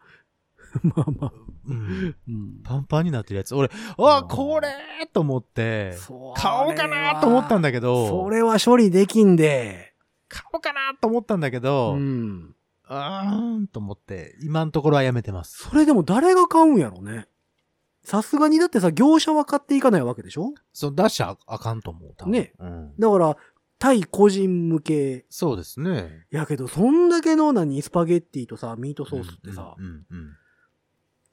[0.83, 1.33] まあまあ。
[1.67, 2.15] うん。
[2.27, 2.61] うん。
[2.63, 3.55] パンパンになってるやつ。
[3.55, 4.69] 俺、あ、うんこれ
[5.13, 9.93] と思って、そ買おうかなと思ったんだけど、それは処理できんで。
[10.29, 12.55] 買おうかなと思ったんだけど、うん。
[12.89, 15.57] あーんと思って、今のところはやめてます。
[15.69, 17.27] それでも誰が買うんやろね。
[18.03, 20.53] さすがにだってさ、業者は買っていかないわけでしょ？
[20.71, 22.29] そう、出しちゃあかんと思う。
[22.29, 22.93] ねうん。
[22.97, 23.37] だから、
[23.79, 25.25] 対個人向け。
[25.29, 26.25] そうですね。
[26.31, 30.29] やけど、そんだけの何、スパゲッティとさ、ミートソースってさ、うんうんうん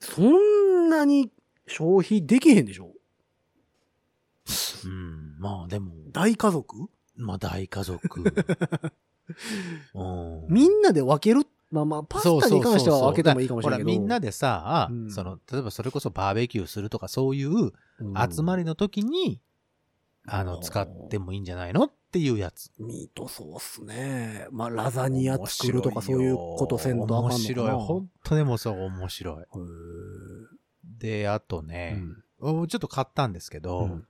[0.05, 1.31] そんなに
[1.67, 2.91] 消費できへんでしょ？
[4.85, 4.91] うん。
[4.91, 6.89] うんまあでも、大家族？
[7.17, 8.23] まあ大家族。
[9.95, 11.47] うんみんなで分ける？
[11.71, 13.91] まあまあ、パスタに関しては分けてもいいかもしれないけど。
[13.91, 17.73] ほら、みんなでさ、うんその、例えばそれこそバーベキューするとかそういう
[18.31, 18.63] 集まり。
[18.63, 19.41] りの時に、
[20.27, 21.85] あの、うん使ってもいいんじゃないの？
[21.85, 22.71] っていうやつ。
[22.79, 24.47] ミートソースね。
[24.53, 27.35] まあ、ラザニア作るとかそういうことせんとあかんのかな。
[27.35, 27.71] 面白い。
[27.73, 29.43] 本当でもそう面白い。
[29.43, 29.47] へ
[30.85, 32.03] で、あとーね
[32.39, 34.07] う、んおちょっと買ったんですけど、うん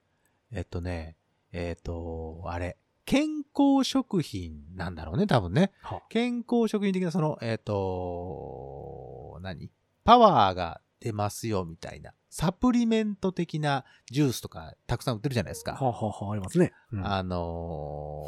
[0.53, 1.17] えっとね、
[1.51, 5.73] えっと、あれ、健康食品なんだろうね、多分ね。
[5.81, 9.71] は健康食品的な、その、えっ、と、何？
[10.05, 12.12] パワーが出ますよ、みたいな。
[12.37, 15.75] サプリメント的なジュースとかたくさん売ってるじゃないですか。
[15.75, 16.73] はあ、はあはあ、ありますね。
[16.90, 17.07] うん。
[17.07, 18.25] あの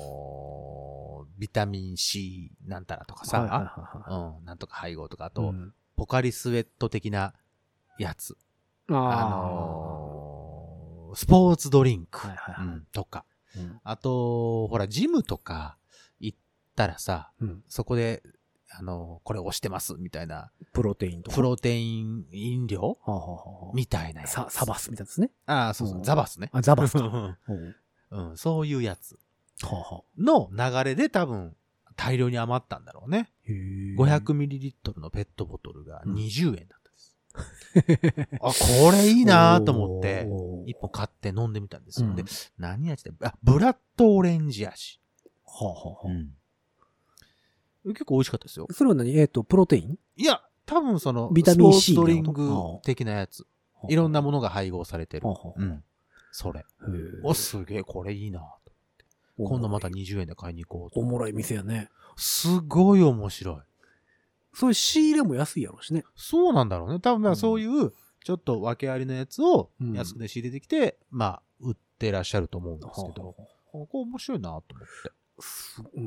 [1.25, 3.65] ービタミン C なんたらとかさ、はいはいは
[4.07, 5.75] いはうん、なんとか配合とか、あいと、うん。
[5.97, 7.35] ポカリスエット的な
[7.99, 8.39] やつ。
[8.89, 12.67] ああのースポーツドリンク、はいはいはい。
[12.67, 13.25] うんとか。
[13.83, 15.79] あと、ほら、ジムとか
[16.21, 16.39] 行っ
[16.77, 17.65] たらさ、うん。
[17.69, 18.23] そこで、
[18.71, 21.37] あの、これ押してますみたいな、プロテインとか？
[21.37, 22.99] プロテイン飲料？
[23.03, 24.33] はあはあはあみたいなやつ。
[24.33, 25.31] ササバスみたいなですね。
[25.47, 26.51] ああ、そうそうう、んザバスね。
[26.53, 27.05] あ、ザバスか。
[27.05, 27.37] うん
[28.11, 29.19] うんうん、そういうやつ
[30.19, 31.57] の流れで多分、
[31.97, 33.31] 大量に余ったんだろうね。
[33.45, 37.17] へー 500ml のペットボトルがうん20円だったです。
[38.43, 38.53] あ、
[38.85, 40.27] これいいなと思って、
[40.67, 42.09] 一本買って飲んでみたんですよ。
[42.09, 42.23] うんで、
[42.59, 45.01] 何味で、あ、ブラッドオレンジ味。
[45.47, 46.31] はあはあはあうん。
[47.93, 48.67] 結構美味しかったですよ。
[48.73, 49.17] それは何？
[49.17, 49.99] えっと、プロテイン？
[50.17, 53.47] いや、多分その、ビタミン C スポーツドリング的なやつ。
[53.89, 55.85] いろんなものが配合されてるうん。
[56.33, 56.65] それ。
[57.23, 58.73] お、すげえ、これいいなと
[59.39, 60.99] 今度また20円で買いに行こうと。
[60.99, 61.91] おもろい店やね。
[62.17, 63.57] すごい面白い。
[64.55, 66.05] そういう仕入れも安いやろうしね。
[66.17, 66.99] そうなんだろうね。
[67.01, 67.93] 多分そういう、
[68.25, 73.35] ちょっと訳ありのやつをうん安くで仕入れてきて、まあ、売ってらっしゃると思うんですけはあど、
[73.71, 74.63] ここ面白いなと思っ
[75.05, 75.13] て。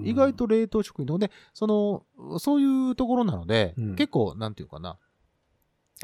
[0.04, 2.04] 意外と冷凍食品ので、その、
[2.40, 4.98] そういうところなので、うん結構、なんていうかな、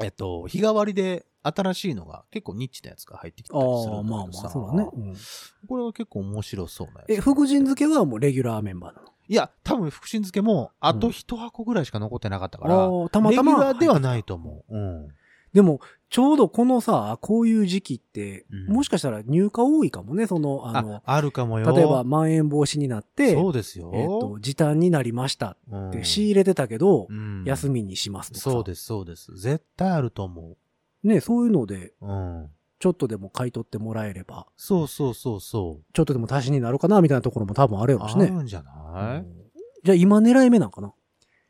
[0.02, 4.90] えっと、日替わりで新しいのが結構ニッチなやつが入ってきたりするああ、まあまあ、そうだね。
[4.94, 5.16] うん
[5.68, 7.12] これは結構面白そうなやつ。
[7.14, 9.08] え、福神漬けはもうレギュラーメンバーなの？
[9.28, 14.78] いや、多分福神漬けも、あと一箱ぐらいしか残ってなかったから、あーたまたまレギュラーではないと思う。
[14.78, 15.08] うん。
[15.56, 21.72] でも、ちょうどこのさ、こういう時期って、うんもしかしたら入荷多いかもね、その、あのあ、、あるかもよ。
[21.74, 23.90] 例えば、まん延防止になって、そうですよ。
[23.94, 28.52] えっと、時短になりましたうんって仕入れてたけど、うん休みにしますとかさ。
[28.52, 29.32] そうです、そうです。
[29.38, 30.58] 絶対あると思
[31.04, 32.06] ね、そういうので、う。
[32.06, 32.50] うん。
[32.78, 35.94] ちょっとでも買い取ってもらえれば、そうそうそうそう。
[35.94, 38.26] ちょっとでも足しになるかな、みたいなところも多分あるやろうしね。
[38.26, 39.26] あるんじゃない、うん
[39.86, 40.92] じゃあ今狙い目なんかな？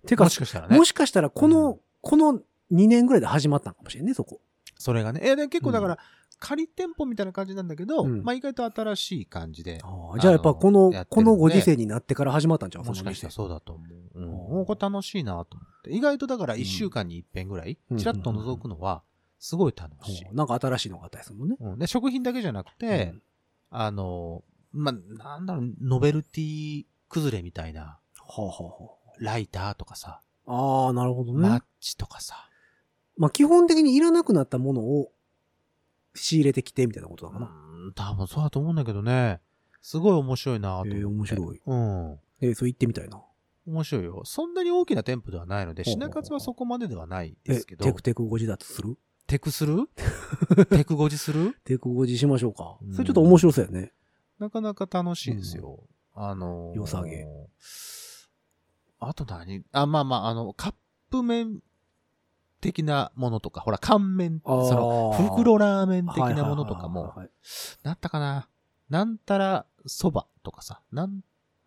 [0.05, 0.77] てか、もしかしたらね。
[0.77, 2.39] もしかしたらこの、うんこの
[2.71, 4.41] 2年ぐらいで始まったのかもしれんね、そこ。
[4.78, 5.21] それがね。
[5.23, 5.99] え、で結構だから、
[6.38, 9.80] 仮店舗みたいな感じなんだけど、うんまあ意外と新しい感じで。
[9.84, 12.84] ああじゃあやっぱこの、このご時世になってから始まったんちゃう？
[12.84, 13.84] もしかしたらそうだと思
[14.15, 14.19] う。
[14.60, 14.65] うん。
[14.65, 15.91] これ楽しいなと思って。
[15.91, 19.04] 意外とだから1週間に一遍ぐらい、うんちらっと覗くのは、
[19.39, 20.34] すごい楽しい店。。
[20.34, 21.56] なんか新しいのがあったりするのね。
[21.60, 21.80] うん。
[21.80, 23.13] で、食品だけじゃなくて、
[23.69, 27.99] あの、まあ、なんだろう、ノベルティ崩れみたいな、は
[28.38, 31.47] あ、はあはライターとかさ、あ、ああ、なるほどね。
[31.47, 32.44] マッチとかさ、
[33.17, 35.12] まあ基本的にいらなくなったものを
[36.13, 37.45] 仕入れてきてみたいなことだかな。
[37.47, 39.41] うん、多分そうだと思うんだけどね。
[39.82, 40.95] すごい面白いなと思って。
[40.97, 41.62] えー面白い。
[41.65, 42.19] うん。
[42.41, 43.21] えーそう言ってみたいな。
[43.67, 44.21] 面白いよ。
[44.25, 47.84] そんなに大きな店舗ではないので、品数はそこまでではないでえ、すけど。
[47.86, 48.97] テクテクご自立する？
[49.28, 49.89] テクする？
[50.69, 51.56] テクゴジする？
[51.63, 52.93] テクご自しましょうかうん。
[52.93, 53.91] それちょっと面白そうやね。
[54.38, 55.80] なかなか楽しいですよ。
[56.13, 57.25] あのー良さげ。
[58.99, 59.63] あと何？
[59.71, 60.73] あ、まあまあ、あの、カッ
[61.10, 61.60] プ麺
[62.65, 67.13] 的なものとか、ほら、乾麺、その、袋ラーメン的なものとかも
[67.84, 68.49] なんだかな、
[68.89, 71.21] なんたらそばとかさ、なん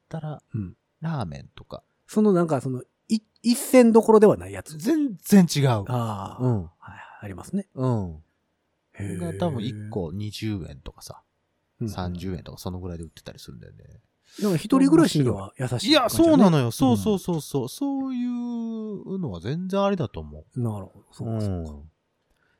[0.08, 4.76] たらうんラーメンとか、そのなんかその、い一線どころではないやつ。
[4.76, 5.84] 全然違う。
[5.86, 6.62] ああ、うん。
[6.62, 6.70] はい、
[7.22, 7.68] ありますね。
[7.74, 8.22] うん。
[8.94, 11.22] へーが多分1個20円とかさ、
[11.80, 13.84] うん30円とかそのぐらいで売ってたりするんだよね。
[14.42, 16.64] なんか一人暮らしには優しい、いや、そうなのよ。
[16.66, 16.70] よ。
[16.70, 17.68] そうそうそうそう。
[17.68, 21.00] そういうのは全然ありだと思なるほど。
[21.00, 21.04] う。
[21.12, 21.72] そうか、そうか。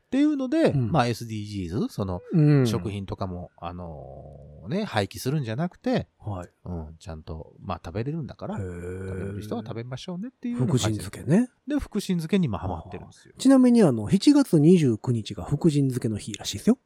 [0.08, 2.88] っていうので、うんまあ SDGs、その、うん食。
[2.90, 6.48] 品とかも、あのーね、廃棄するんじゃなくて、はい。
[6.64, 11.50] うん、ちゃんと、まあ食べれるんだから、へ食べれる人は食べましょうねっていう福神漬けね。
[11.66, 13.34] で、福神漬けに今ハマってるんですよ。
[13.38, 16.78] ちなみにあの、7月29日が福神漬けの日らしいですよ。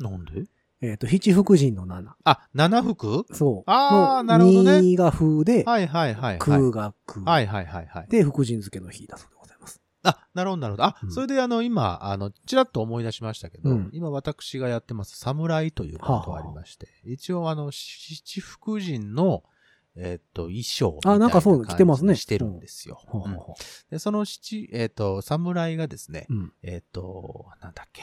[0.00, 0.46] なんで？
[0.80, 2.10] えっ、と、七福神の7。
[2.24, 3.24] あ、七福？
[3.32, 3.62] そう。
[3.66, 6.38] あーのなるほどね2が風で、はいはいはいはい。
[6.38, 7.24] 空が空。
[7.24, 8.08] はいはいはいはい。
[8.08, 9.80] で、福神漬けの日だそうでございます。
[10.02, 10.84] あ、なるほどなるほど。
[10.84, 19.42] あ、うんそれであの、今、あの、ちらっと思い出しましたけど、うん今私がやってます、侍ということがありまして、一応あの、七福神の、
[19.96, 23.00] えーっと、衣装あなんかそう着てますねしてるんですよ。
[23.90, 26.52] で、その七、えーっと、侍がですね、ううん。
[26.62, 28.02] えーっと、なんだっけ、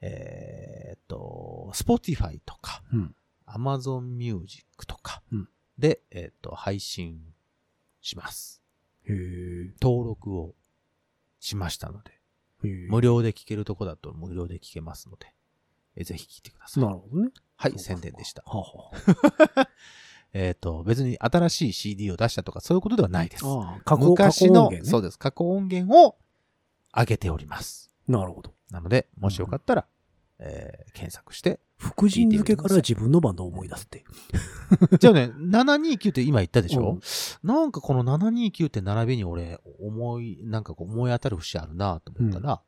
[0.00, 3.14] えーっと、Spotify とか、うん。
[3.46, 7.20] Amazon Music とかうんで、えーっと、配信
[8.00, 8.62] します。
[9.04, 9.72] へえ。
[9.80, 10.54] 登録を
[11.38, 12.20] しましたので、
[12.88, 15.32] 無料で聞けるとこだと無料で聞けますので、
[15.94, 16.84] えぜひ聞いてください。
[16.84, 17.30] なるほどね。
[17.56, 18.42] はい、宣伝でした。
[18.44, 19.70] はあは
[20.34, 23.44] えっ、と、別に新しい CD を出したとかそういうことではないです。
[23.46, 23.80] あ。
[23.84, 24.80] あ昔の、ね。
[24.84, 25.18] そうです。
[25.18, 26.16] 過去音源を
[26.94, 27.90] 上げております。
[28.06, 28.52] なるほど。
[28.70, 29.86] なので、もしよかったら、
[30.38, 31.60] えー検索して。
[31.76, 34.04] 福神漬けから自分のバンドを思い出すって。
[34.98, 37.00] じゃあね、729って今言ったでしょ、うん
[37.48, 42.60] なんかこの729って並びに俺、思い、なんかこう思い当たる節あるなと思ったら、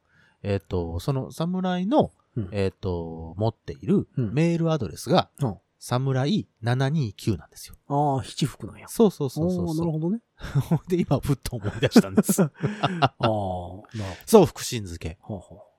[0.43, 7.75] えっ、と、その侍の、うんえっ、と、持っているうんメールアドレスが、うん侍729なんですよ。
[7.89, 8.87] ああ、七福なんや。
[8.87, 9.77] そうそうそうそう。
[9.79, 10.21] なるほどね。
[10.89, 12.43] で、今、ふっと思い出したんです。
[12.45, 12.51] あ
[13.01, 13.19] あ、
[14.27, 15.19] そう、福神漬け。
[15.27, 15.35] ど。
[15.37, 15.70] はあはあ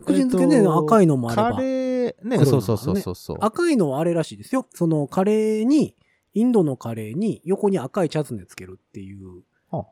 [0.00, 1.60] 福神漬けね、えっと赤いのもあればカ。
[1.60, 3.38] レー、ね、そうそうそうそうそう。
[3.40, 4.66] 赤いのはあれらしいですよ。
[4.74, 5.96] そのカレーに、
[6.32, 9.86] インドのカレーに横に赤いチャツネつけるっていうは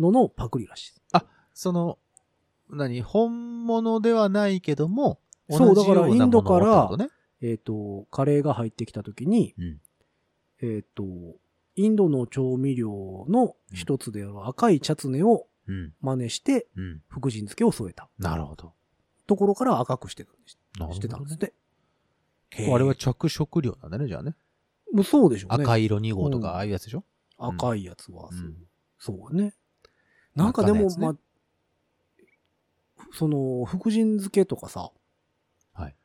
[0.00, 1.26] ののパクリらしいです。
[1.54, 1.98] その、
[2.68, 6.90] 何、本物ではないけども、そうだからインドから。
[7.42, 9.80] えっ、と、カレーが入ってきた時に、うん
[10.62, 11.04] えっ、と、
[11.76, 15.92] インドの調味料の一つである赤いチャツネをうん。
[16.00, 17.02] 真似して、うん。
[17.08, 18.72] 福神漬けを添えたなるほど。
[19.26, 21.16] ところから赤くしてたんですなるしてた。
[21.18, 21.52] んですって。
[22.72, 24.34] あれは着色料なんだね、じゃあね。
[24.92, 25.64] もうそうでしょうね。
[25.64, 27.04] 赤色2号とか、うんああいうやつでしょ？
[27.38, 28.56] 赤いやつは、そううん
[28.98, 29.54] そうね。
[30.34, 31.16] なんかでも、まあ、
[33.12, 34.90] その、福神漬けとかさ、
[35.72, 35.96] はい。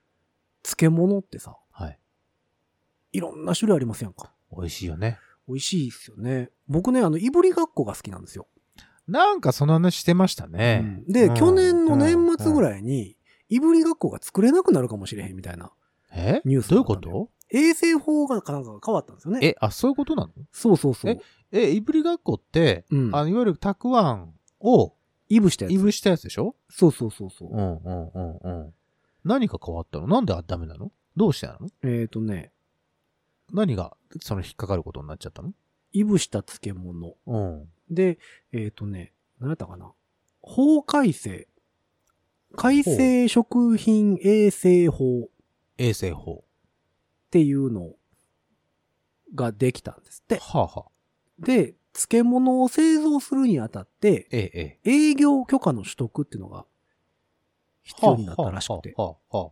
[0.64, 2.00] 漬物ってさ、はい。
[3.14, 4.34] いろんな種類ありますやんか。
[4.56, 5.20] 美味しいよね。
[5.48, 6.50] 美味しいっすよね。
[6.68, 8.48] 僕ね、あの、いぶりがっこが好きなんですよ。
[9.08, 11.02] なんかその話してましたね。
[11.08, 12.62] で、うん去年の年末ぐい。
[12.64, 13.18] らいに、
[13.50, 15.72] いぶりがっこが作れなくなるかもしれへんみたいな。
[16.14, 16.42] え？
[16.46, 17.30] ニュースどういうこと？
[17.54, 19.40] 衛生法がなんかが変わったんですよね。
[19.46, 20.30] え、あ、そういうことなの？
[20.52, 21.20] そうそうそう。
[21.52, 24.94] ええ、いぶりがっこって、うんあの、いわゆるたくあんを
[25.28, 25.74] いぶしたやつ。
[25.74, 26.56] いぶしたやつでしょ？
[26.70, 27.50] そうそうそうそう。
[27.52, 28.74] うんうんうんうん。
[29.26, 30.08] 何が変わったの？
[30.08, 30.92] なんでダメなの？
[31.18, 31.68] どうしてなの？
[31.84, 32.52] えっ、とね、
[33.52, 35.52] 何が、その引っかかることになっちゃったの？
[35.92, 37.16] いぶした漬物。
[37.28, 37.68] うん。
[37.92, 38.18] で、
[38.52, 39.92] えっ、とね、何やったかな。
[40.42, 41.48] 法改正。
[42.56, 45.30] 改正食品衛生法っ
[45.78, 46.44] 衛生法。
[47.32, 47.94] ていうの
[49.34, 50.38] ができたんですって。
[50.38, 54.92] はあ、はあ、で、漬物を製造するにあたって、ええ、ええ。
[54.92, 56.66] 営業許可の取得っていうのが
[57.84, 58.94] 必要になったらしくて。
[58.98, 59.52] はあ、はあ、は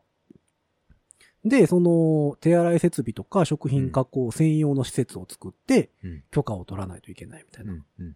[1.46, 7.72] で、その、手洗い設備とか食品加工専用の施設を作って、うん許可を取らないといけないみたいあ。
[7.72, 7.74] うな。
[7.74, 8.16] ん、うん。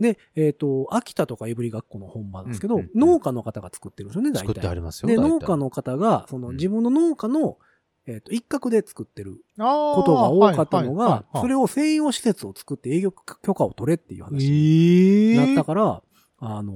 [0.00, 4.38] で、えっ、と、秋田とかいぶりがっこの本場なんですけど、うんうん農家の方が作ってるんですよね、大体。
[4.40, 5.08] 作ってありますよ。
[5.08, 7.58] で、農家、の方が、そのうん自分の農家の、
[8.06, 16.02] えっ、と、一角で作ってるこことが多かったのが、それを、を専用施設を作って営業許可を取れっていう話えにえなったから、
[16.38, 16.72] あの、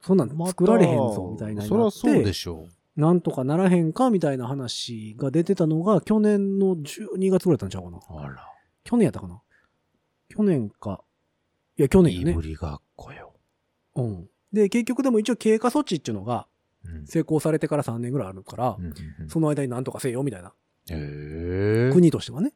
[0.00, 7.98] そんなん作られへんぞ、みたいなそりゃそうでて、しょなんとかならへんか、みたいな話が出てたのが、去年の12月ぐらいだったんちゃうかな。
[7.98, 8.00] う。
[8.24, 8.46] あら。
[8.84, 9.40] 去年やったかな。
[10.28, 11.02] 去年か。
[11.82, 12.42] いや、去年やねいぶ。
[12.42, 13.34] りがっこよ。
[13.96, 14.28] うん。
[14.52, 16.46] で、結局でも一応経過措置っていうのが
[16.84, 17.06] うん。
[17.06, 20.52] 成功されてから3年ぐらいあるから、うんうんうんその間になんとかせよ、みたいな。
[21.92, 22.52] 国としてはね、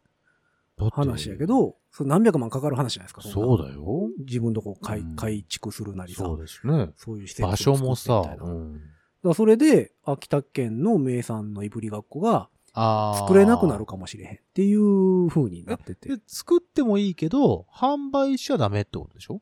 [0.92, 1.46] 話やけ。
[1.46, 3.22] ど、それ何百万かかる話じゃないですか。
[3.22, 4.10] そうだよ。
[4.18, 6.90] 自分とこ改うん改築するなりさ、そうですね。
[6.96, 8.80] そういう施設を場所もさうん。
[9.24, 12.48] らそれで、秋田県の名産のいぶりがっこが。
[12.76, 16.22] 作れなくなるかもしれへんっていう風になっててで。
[16.26, 19.40] 作ってもいいけど、販売しちゃダメってことでしょ？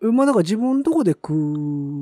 [0.00, 1.34] まあだから自分のとこで食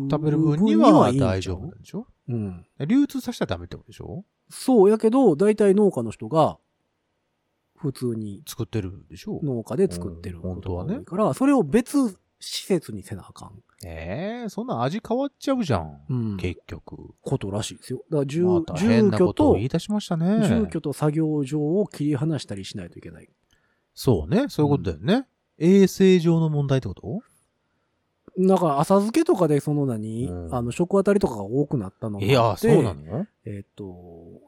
[0.07, 2.07] う食べる分には大丈夫なんでしょ？
[2.29, 2.67] うん。
[2.87, 4.25] 流通させたらダメってことでしょ？
[4.51, 6.59] そうやけど、大体農家の人が
[7.77, 9.41] 普通に作ってるでしょ？
[9.43, 13.63] 農家で作ってるうんことが本当はね多いから、それを別施設にせなあかん。
[13.85, 16.01] ええそんな味変わっちゃうじゃん。
[16.09, 17.15] うん結局。
[17.21, 17.99] ことらしいですよ。
[18.11, 20.49] だから住,、ま住居と言い出しましたね。
[20.49, 23.29] 住居と作業場を切り離したりしないといけない。
[23.95, 24.47] そうね。
[24.49, 25.27] そういうことだよね。
[25.59, 27.21] 衛生上の問題ってこと？
[28.39, 33.27] なんか浅漬けとかでその何、うんあの食当たりとかが多くなったのがいや、そうなの？
[33.47, 33.95] えっ、と、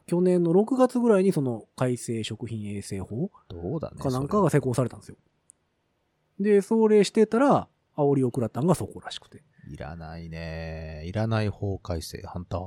[0.05, 3.97] 去年の6月ぐらいにその改正食品衛生法どうだね。
[3.99, 5.17] かなんかが施行されたんですよ。
[6.39, 7.67] で、それしてたら、
[7.99, 9.43] 煽りを食らったんがそこらしくて。
[9.71, 11.03] いらないね。
[11.05, 12.59] いらない法改正反対。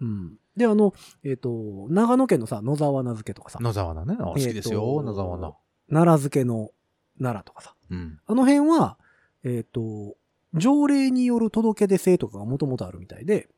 [0.00, 0.36] うん。
[0.56, 0.92] で、あの、
[1.24, 4.16] えっ、と、長野県のさ、野沢菜漬けとかさ、野沢菜ね。
[4.16, 5.56] 好きですよ、野沢菜。
[5.88, 6.70] 奈良漬けの
[7.18, 8.20] 奈良とかさ、うん。
[8.26, 8.98] あの辺は、
[9.44, 10.16] えっ、と、
[10.54, 13.48] 条例による届け出制とかがもともとあるみたいで、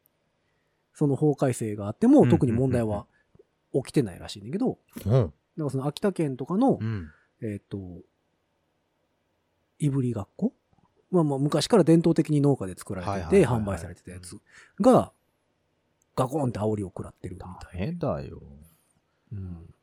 [0.94, 3.06] その法改正があっても特に問題は
[3.72, 5.10] 起きてないらしいんだけど、うん。
[5.10, 7.08] だからその秋田県とかの、うん。
[7.42, 7.78] えっ、と、
[9.78, 10.52] いぶりがっこ
[11.10, 14.38] まあまあ昔から伝統的に農家で作られてて販売されてたやつ
[14.80, 15.12] が、
[16.16, 18.42] ガコンって煽りを食らってるみた大い変だよ。
[19.32, 19.74] うん。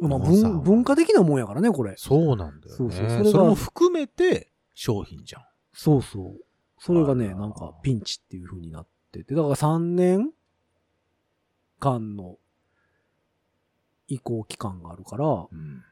[0.00, 1.94] まあ文文化的なもんやからね、これ。
[1.96, 2.76] そうなんだよね。
[2.76, 5.42] そうそうそそれがれも含めて商品じゃん。
[5.72, 6.40] そうそう。
[6.78, 10.32] それがね、なんかピンチっていう風になってて、だから3年
[11.78, 12.38] 間の
[14.08, 15.82] 移行期間があるから、うん。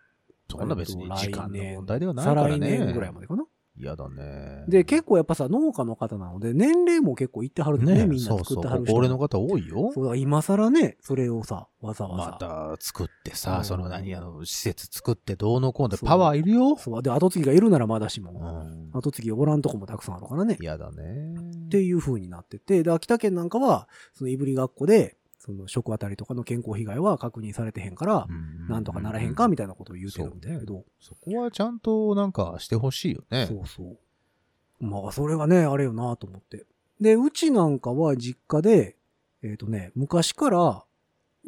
[0.50, 2.68] そんな別にえっと時間の問題ではない再からね。
[2.68, 3.44] 来年ぐらいまでかな。
[3.80, 4.64] 嫌だね。
[4.68, 8.44] で、結構やっぱさ、農家の方なので、年齢も結構いってはるんだよね、みんなそうそう。
[8.44, 9.90] 作ってはる人ご高齢の方多いよ。
[9.92, 12.76] そうだ、今更ね、それをさ、わざわまざ。
[12.76, 16.76] た作ってうさ、んその何、あの、施設作ってどうのこうのそうパワーいるよ。
[16.76, 17.02] そう。
[17.02, 18.90] で、後継ぎがいるならまだしうも、ん。
[18.92, 20.56] 後継ぎおらんとこもたくさんあるからね。
[20.60, 21.34] 嫌だね。
[21.66, 33.46] っていう風になってて、で、秋田県なんかは、そのいぶりがっこで、その食あたりとかの健康被害は確認されてへんから、うんなんとかならへんかみたいなことを言うてるんだけど、そこはちゃんとなんかしてほしいよね。
[33.46, 34.84] そうそう。
[34.84, 36.66] まあ、それがね、あれよなと思って。
[37.00, 38.96] で、うちなんかは実家で、
[39.42, 40.84] えっ、とね、昔から、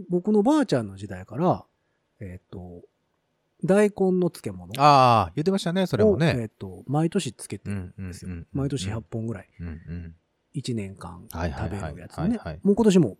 [0.08, 1.64] 僕のばあちゃんの時代から、
[2.18, 2.82] えっ、と、
[3.64, 6.48] 大根の漬物ああ、言ってましたね、それもをえっ、ね。
[6.48, 8.30] と、毎年漬けてるうんんですよ。
[8.52, 10.14] 毎年100本ぐらい、うんうん。
[10.54, 12.38] 1年間食べはいるやつをね。
[12.62, 13.18] もう今年も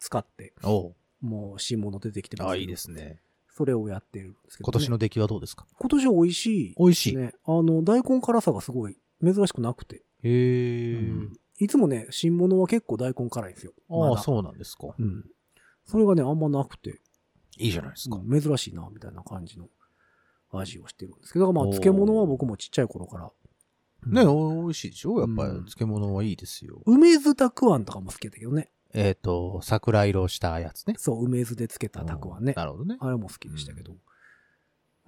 [0.00, 3.20] 使って、おうもう新物出てきてますああ、いいですね。
[3.48, 5.66] それをやってるんですけど、今年の出来はどうですか？
[5.78, 6.74] 今年美味しい。
[6.78, 7.16] 美味しい。
[7.16, 7.34] ね。
[7.44, 9.96] あの、大根辛さがすごい珍しくなくて。
[9.96, 10.94] へえ。
[10.94, 13.74] うんいつもね、新物は結構大根辛いんですよ。
[13.90, 14.94] ああ、そうなんですか。
[14.98, 15.26] うん。
[15.84, 17.02] それがね、あんまなくて、
[17.58, 18.16] いいじゃないですか。
[18.16, 19.68] うん珍しいな、みたいな感じの
[20.52, 23.30] 味をしてるんですけど、まあ、漬物は僕もちっちゃい頃から。
[24.06, 25.20] ね、うん美味しいでしょ？
[25.20, 26.80] やっぱりうん漬物はいいですよ。
[26.86, 28.70] 梅酢たくあんとかも好きだけどね。
[28.92, 30.94] えっと、桜色したやつね。
[30.98, 32.54] そう、梅酢で漬けたたくあんね。
[32.56, 32.96] なるほどね。
[33.00, 33.94] あれも好きでしたけど。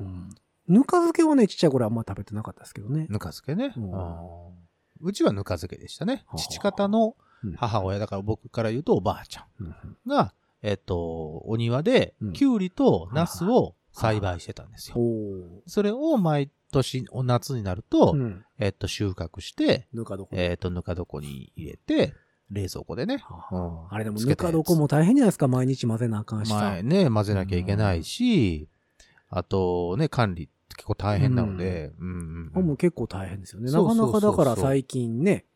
[0.01, 0.31] うん。
[0.69, 3.07] ぬか漬けはね、ちっちゃい頃あんま食べてなかったですけどね。
[3.09, 3.73] ぬか漬けね。
[3.77, 4.73] うん
[5.05, 6.35] うちはぬか漬けでしたねは。
[6.35, 9.75] あ父方のうん母親、だから僕から言うとおばあちゃうんん
[10.07, 14.97] が、えっと、お庭でうん、きゅうりとナスを栽培してたんですよ。
[15.67, 18.45] それを毎年、お夏になるとう、ん。
[18.61, 20.29] えっと、収穫して、ぬか床。
[20.37, 22.15] えっと、ぬか床に入れて、
[22.53, 23.17] 冷蔵庫でね。
[23.19, 23.57] はあ。
[23.57, 23.95] うん。
[23.95, 26.53] あれでもぬか床も大変じゃないですか、毎日混ぜなあかんし
[26.85, 28.69] ね、混ぜなきゃいけないし、
[29.29, 33.71] あとね、管理結構大変なので、うんうんあもう結構大変ですよね。
[33.71, 35.47] なかなかだから最近ね、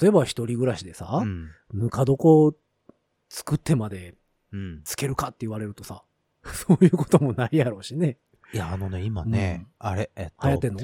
[0.00, 1.48] 例えば一人暮らしでさ、うん。
[1.72, 2.56] ぬか床
[3.28, 4.14] 作ってまで
[4.52, 4.80] うん。
[4.84, 6.02] つけるかって言われるとさ、
[6.44, 8.18] そういうこともないやろうしね。
[8.52, 10.80] いや、あのね、今ね、あれ、えっと、流行ってんの？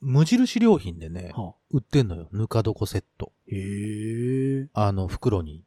[0.00, 2.28] 無印良品でね、はあ、売ってんのよ。
[2.32, 3.32] ぬか床セット。
[3.48, 4.68] へえ。
[4.74, 5.64] あの、袋に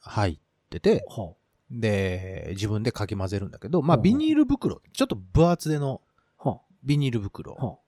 [0.00, 0.38] 入っ
[0.68, 1.34] てて、は
[1.70, 6.02] で、自分でかき混ぜるんだけど、まあ、ビニール袋、ちょっと分厚手の
[6.38, 7.78] あ、はビニールあ、袋は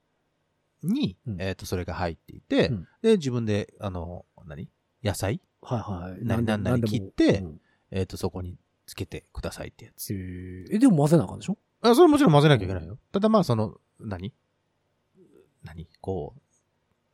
[0.83, 1.41] に、うん。
[1.41, 2.87] えっと、それが入っていて、うん。
[3.01, 4.69] で、自分で、あの、何？
[5.03, 5.41] 野菜？
[5.61, 6.25] あ、はいはい。
[6.25, 6.91] なでなんなりでも。
[6.91, 7.61] 切ってうん。
[7.91, 10.13] えっと、そこにつけてくださいってやつ。
[10.71, 11.57] え、でも混ぜなあかんでしょ？
[11.81, 12.97] あそれもちろん混ぜなきゃいけないよ。
[13.11, 14.33] ただまあ、その、何？
[15.63, 15.87] 何？
[16.01, 16.41] こう、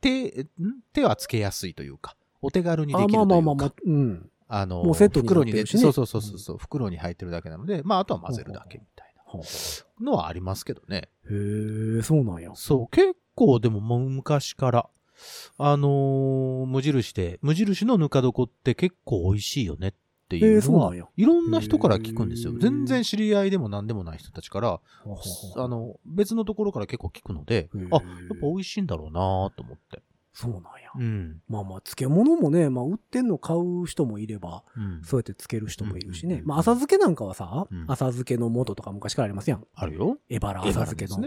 [0.04, 0.80] 手、ん？
[0.92, 3.26] 手はつけやすいというか、お手軽にできあ、るというか。
[3.26, 4.30] まあまあまあまあ、うん。
[4.46, 11.08] あの、もうセットにな袋に入ってるしねそうそうそうそうそう、袋に入ってるだけなので、まあ、あとは混ぜるだけみたいはなのはありますけどね。
[11.26, 12.50] あ、へえ、そうなんや。
[12.54, 14.88] そう、結構でももう昔から、
[15.58, 19.92] あのー無印で、無印のぬか床って結構美味しいよねっ
[20.28, 24.80] ていうのは、へーそうなんやいろんな人から聞くんですよ全然知り合いでも何でもない人たちから、は
[25.56, 28.00] あの、別のところから結構聞くのであ、やっ
[28.40, 30.02] ぱ美味しいんだろうなと思って。
[30.34, 30.90] そうなんや。
[30.96, 31.40] うん。
[31.48, 35.00] まあまあ、漬物もね、まあ売ってんの買う人もいれば、うん。
[35.04, 36.40] そうやって漬ける人もいるしね。
[36.40, 39.64] うんまあ浅漬けなんかはさ、うん浅漬けの素とか昔からありますやん。
[39.74, 40.18] あるよ。
[40.28, 41.22] エバラ浅漬けの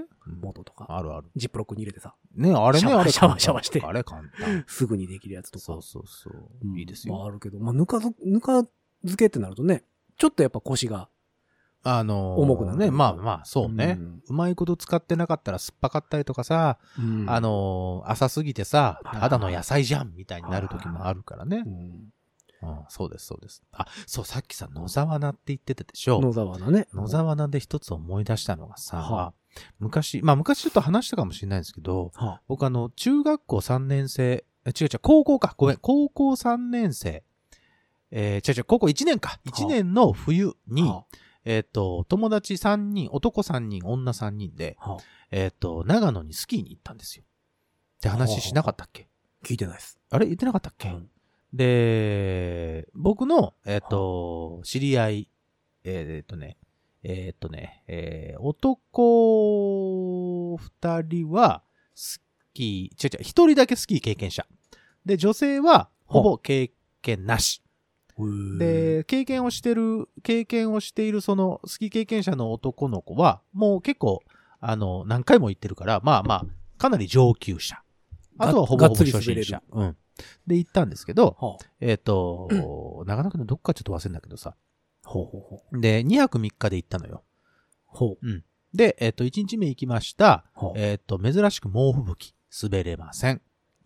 [0.54, 0.88] 素とか。
[0.90, 1.28] あるある。
[1.38, 4.66] ジップロックに入れてさ、ね、あれね、あれシャワー シャワしてあれ簡単。
[4.68, 5.64] すぐにできるやつとか。
[5.64, 6.74] そうそうそうう。
[6.74, 7.26] んいいですまあよ。
[7.28, 8.68] あるけど、まあぬかず、ぬか
[9.08, 9.84] 漬けってなるとね、
[10.18, 11.10] ちょっとやっぱ腰が。
[11.84, 14.02] あのー重くなるね、まあまあ、そうねう。
[14.02, 21.70] んうまいこと使ってなかったら酸っぱかったりとかさ、うんあ、のー浅すぎてさ、はいただの野菜じゃんみたいになる時もあるからねう。
[21.70, 23.62] ん、うんそうです、そうです。
[23.72, 26.20] あ、そう、さっきさ、野沢菜って言ってたでしょ。
[26.20, 26.88] 野沢菜ね。
[26.94, 29.34] 野沢菜で一つ思い出したのがさ、は
[29.80, 37.24] 昔、まあ昔ちょっと話したかもしれないんですけど、は僕あの、中学校3年生、え違う違う、高校か、ごめん、高校3年生、
[38.12, 41.06] えー、違う違う、高校1年か、1年の冬に、は
[41.46, 45.00] えっ、と、友達3人、男3人、女3人で、あはあ。
[45.32, 47.24] えっ、と、長野にスキーに行ったんですよ。
[47.26, 49.08] って話しなかったっけ？
[49.44, 49.98] 聞いてないです。
[50.10, 50.26] あれ？
[50.26, 51.10] 言ってなかったっけ、うん。
[51.54, 55.30] で、僕の、えっ、と、知り合い、
[55.84, 56.58] えっ、とね、
[57.04, 61.64] えっ、とね、えー男二人は、
[61.96, 62.22] ス
[62.54, 64.46] キー、違う違う、一人だけスキー経験者。
[65.06, 67.62] で、女性は、ほぼ経験なし。
[68.58, 74.22] で、経験をしてる、経験をしているそのスキー経験者の男の子は、もう結構、
[74.60, 76.46] あの、何回も行ってるから、まあまあ、
[76.78, 77.82] かなり上級者。
[78.40, 79.22] あとはほぼほぼ初。
[79.22, 79.98] 心者うん。
[80.48, 84.56] で、行ったんですけど、はあ、えっ、と、長野県のどっかちょっと忘れんだけどさ。
[85.04, 85.80] ほうほうほう。
[85.80, 87.24] で、2泊3日で行ったのよ。
[87.86, 88.26] ほう。
[88.74, 90.46] で、えっ、と、1日目行きました。
[90.76, 92.34] えっ、と、珍しく猛吹雪。
[92.64, 93.42] 滑れません。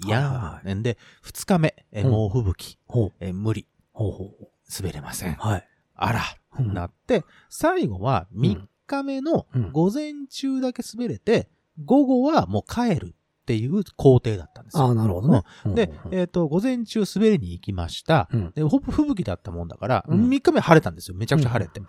[0.06, 0.84] いやはいーん。
[0.84, 2.80] で、2日目、えーうん猛吹雪。
[2.88, 3.14] ほう。
[3.20, 3.68] えー無理。
[4.02, 5.36] ほうほうほ滑れませんう。。
[5.40, 5.68] はい。
[5.96, 6.22] あら、
[6.60, 11.50] うんなって、最後は3日目のうん午前中だけ滑れて、
[11.84, 14.84] 午後はもう帰るっていう工程だったんですよ。
[14.84, 15.44] ああ、なるほどね。
[15.76, 18.30] で、えっ、と、午前中滑りに行きました。
[18.32, 21.18] うん、で、ほぼ吹雪だったもんだから、うん3日目晴れたんですよ。
[21.18, 21.80] めちゃくちゃ晴れて。
[21.80, 21.88] うん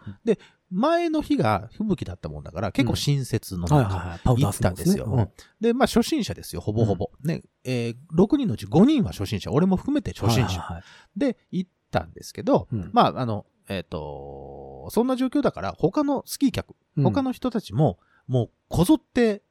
[0.74, 5.30] 前の日が吹雪だったもんだから、結構新雪の中、行ったんですよ。
[5.60, 7.10] で、まあ初心者ですよ、ほぼほぼ。
[7.22, 9.52] ね、えー6人のうち5人は初心者。
[9.52, 10.82] 俺も含めて初心者。
[11.14, 19.42] で、行ったんですけど、うんまあ、あの、えっ、と、そんな状況だから、他のスキー客、うん他の人たちも、もう、こぞって、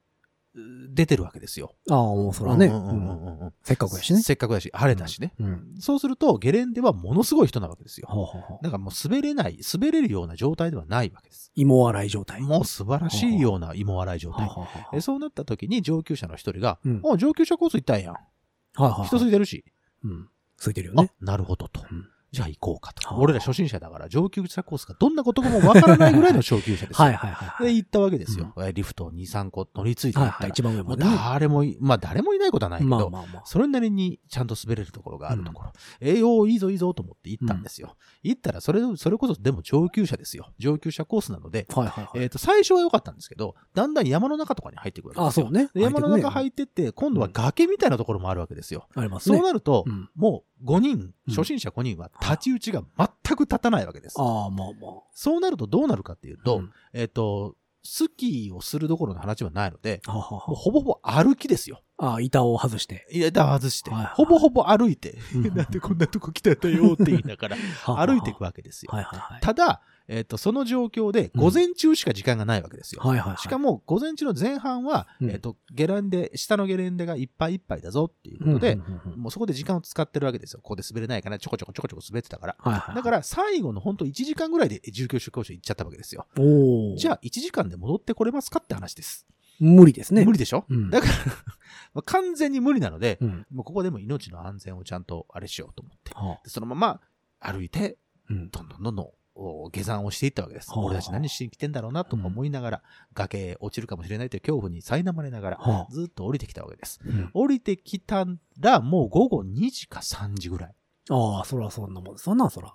[0.54, 0.60] う
[0.94, 1.76] 出てるわけですよ。
[1.90, 4.22] ああ、もうそれはね、うんうんうんうんうんうんせっかくやしね。
[4.22, 5.34] せっかくだし、晴れたしね。
[5.40, 5.76] うん。
[5.80, 8.08] そうすると、ゲレンデはものすごい人なわけですよ。
[8.10, 11.52] ほうほうほうだからもう滑れない、滑れるような状態ではないわけです。
[11.56, 12.42] 芋洗い状態。
[12.42, 14.42] もう素晴らしいような芋洗い状態。
[14.48, 18.14] ははははえそうなった時に上級者の一人が、うんお上級者コース行ったんやん。
[18.14, 19.08] はいはいはい。
[19.08, 19.64] 人空いてるし。
[20.04, 20.30] うん。
[20.58, 21.82] ついてるよあね。、なるほどと。
[21.90, 23.08] うんじゃあ行こうかと。
[23.10, 27.04] はあ俺ら初心者だから上級者コースがどんなことかもわからないぐらいの上級者ですよ。
[27.06, 27.66] はいはいはいはい。
[27.68, 28.54] で、行ったわけですよ。
[28.60, 30.34] えリフトを2、3個乗り継いで行ったら。
[30.36, 30.50] はいはい。
[30.52, 31.06] 一番上もね。
[31.06, 33.42] 誰もい、まあ誰もいないことはないけど、まあまあまあ。
[33.46, 35.74] それなりにちゃんと滑れるところがあるところ。
[36.00, 37.96] えーよーいいぞいいぞと思って行ったんですよ。
[38.24, 40.52] 行ったら、それ、それこそでも上級者ですよ。
[40.60, 42.24] 上級者コースなので、はいはいはい。
[42.24, 45.48] えっ、と、最初は良かったんですけど、だんだん山の中とかに入ってくるわけあですよ。
[45.48, 45.70] そうね。
[45.74, 48.88] で山の中入っってって、今度は崖みたいなところもあるわけですよ。
[48.96, 49.38] ありますね。
[49.38, 54.16] そうなると、うんもう5人、うん初心者5人は太刀打ちが全く立たないわけです。
[54.20, 55.02] ああ、まあまあ。
[55.14, 61.82] そうなるとどうなるかっていうと、うんえっ、と、スキーをするどころの話はないので、ははもうはほぼほぼ歩きですよ。
[61.98, 63.08] ああ、板を外して。
[63.12, 67.58] いや、だ外して、はいはいほぼほぼ歩いて、うん なんでこんなとこ来たんだよって言いながら
[68.06, 68.92] 歩いていくわけですよ。
[68.94, 69.42] はいはいはい。
[69.42, 69.82] ただ、
[70.12, 73.02] えっ、と、その状況で午前中しか時間がないわけですよ。
[73.02, 73.38] はいはいはい。
[73.38, 80.60] しかも、午前中の前半は、うんえっ、と、ゲランデ、下のゲレンデがいっぱいいっぱいだぞっていうこうん、とで、うんうんうんもうそこで時間を使ってるわけですよ。
[80.62, 82.56] ここで滑れないかな、ちょこちょこちょこちょこ滑ってたから。
[82.60, 82.96] はいはい。
[82.96, 86.28] だから、最後の本当1時間ぐらいで住居出向所行っちゃったわけですよ。
[86.36, 86.98] ら、おお。
[86.98, 89.26] じゃあ、1時間で戻ってこれますかって話です。
[89.60, 90.26] 無理ですね。
[90.26, 91.14] 無理でしょ、うんだから
[91.94, 93.46] まあ、完全に無理なので、うん。
[93.52, 96.12] もうここでも命の安全をちゃんとあれしようと思って。
[96.14, 97.02] はあでそのまま
[97.40, 97.98] 歩いて、
[98.30, 98.50] うん。
[98.50, 100.70] どんどんどんどんお下山をしていったわけです。
[100.72, 107.00] はあ俺たち何しに来てんだろうなとか思いながら、崖落ちるかもしれないという恐怖に苛まれながら、はあずっと降りてきたわけです。
[107.06, 108.26] うん降りてきた
[108.60, 110.76] ら、もう午後2時か3時ぐらい。
[111.10, 112.18] ああ、そらそんなもん。
[112.18, 112.74] そんなんそら。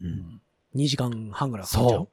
[0.00, 0.40] うん
[0.74, 2.08] 2時間半ぐらいかかっちゃう。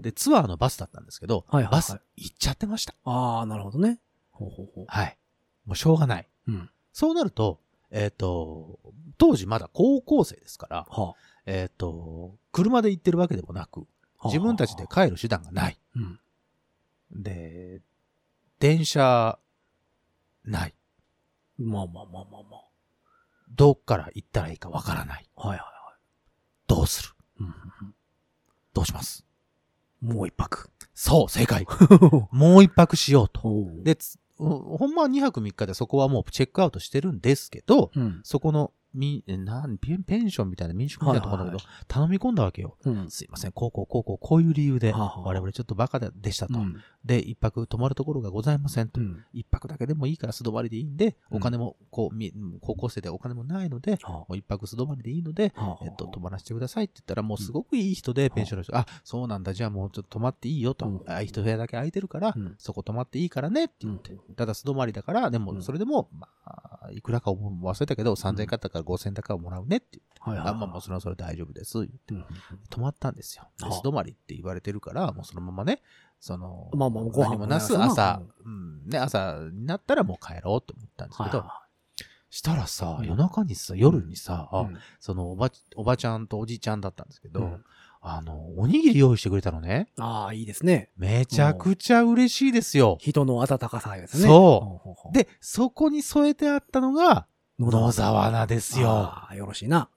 [0.00, 2.94] で、ツアーのバスだったんですけど、はいはいはいバス行っちゃってました。
[3.04, 4.00] ああ、なるほどね。
[4.30, 4.84] ほうほうほう。
[4.88, 5.18] はい。
[5.64, 6.28] もうしょうがない。
[6.48, 6.70] うん。
[6.92, 7.60] そうなると、
[7.90, 8.78] えっ、と、
[9.18, 11.14] 当時まだ高校生ですから、は
[11.52, 13.86] えっ、と、車で行ってるわけでもなく、
[14.20, 14.28] あ。
[14.28, 15.80] 自分たちで帰る手段がない。
[15.96, 16.20] うん。
[17.10, 17.82] で、
[18.60, 19.38] 電車、
[20.44, 20.74] ない。
[21.58, 22.62] まあまあまあまあま
[23.50, 25.28] どっから行ったらいいかわからない。
[25.36, 25.48] あ。
[25.48, 25.96] はいはいは
[26.68, 27.08] どうする？
[27.40, 27.42] い。
[27.44, 27.94] うん
[28.72, 29.24] どうします？
[30.02, 30.70] うんもう一泊。
[30.94, 31.66] そう、正解。
[32.32, 33.42] もう一泊しようと。
[33.82, 38.20] で、つほほんまは2泊3日でそこはもうチェックアウトしてるんですけど、うん。
[38.24, 42.76] そこの、み、えなんペンペンションみたいな民宿みたいなところだけど、はい頼み込んだわけよ。
[42.84, 43.10] うん。
[43.10, 46.58] すいません、こうこうこうこう、こういう理由で、我々ちょっとバカでしたと。
[46.58, 46.76] うん。
[47.04, 49.00] で、一泊泊まるところがございませんと。
[49.00, 49.24] うん。
[49.32, 60.86] 一泊だけでもいいから素泊まりでいいんで、うんお金も、こう、み高校生でお金もないので、はもう一泊素泊まりでいいので、えっと、泊まらせてくださいって言ったら、もうすごくいい人で、ペンションの人、あ、そうなんだ、じゃあもうちょっと泊まっていいよと。
[60.86, 64.12] うんあ一部屋だけ空いてるから、うんそこ泊まっていいからねって言って。
[64.12, 70.10] うんただ素泊まりだから、でも、うんそれでも、まあ、いくらか忘れたけど、3000円買ったから5000円だからもらうねって言って。
[70.20, 71.78] はいはいあ、まあまあ、それはそれ大丈夫です。
[71.78, 72.24] 言ってうん
[72.68, 73.48] 泊まったんですよ。
[73.58, 75.82] ではあ素泊まりって言われてるから、もうそのままね、
[76.18, 81.62] その、まあまあご飯も何もなす朝、うん、ね、朝になったらもう帰ろうって思ったんですけど、は
[82.28, 87.64] したらさ、うん夜中にさ、夜にさ、いはいあそのおば、おばちゃんとおじちゃんだったんですけど、うん
[88.02, 89.88] あの、おにぎり用意してくれたのね。
[89.98, 90.90] ああ、いいですね。
[90.96, 92.96] めちゃくちゃ嬉しいですよ。
[92.98, 94.26] 人の温かさですね。
[94.26, 97.26] そう、で、そこに添えてあったのが、
[97.68, 98.88] 野沢菜ですよ。
[98.90, 99.88] ああ、よろしいな。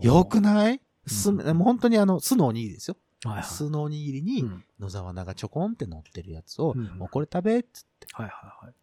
[0.00, 0.80] よくない？
[1.06, 2.96] す、うんもう本当にあの、酢のおにぎりですよ。
[3.24, 8.06] はいはい酢のおにぎりにうん野沢菜がちょこんって乗ってるやつを、うんもうこれ食べっつって。
[8.12, 8.32] はいは
[8.62, 8.74] いはい。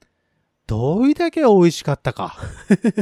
[0.67, 2.37] どういだけ美味しかったか。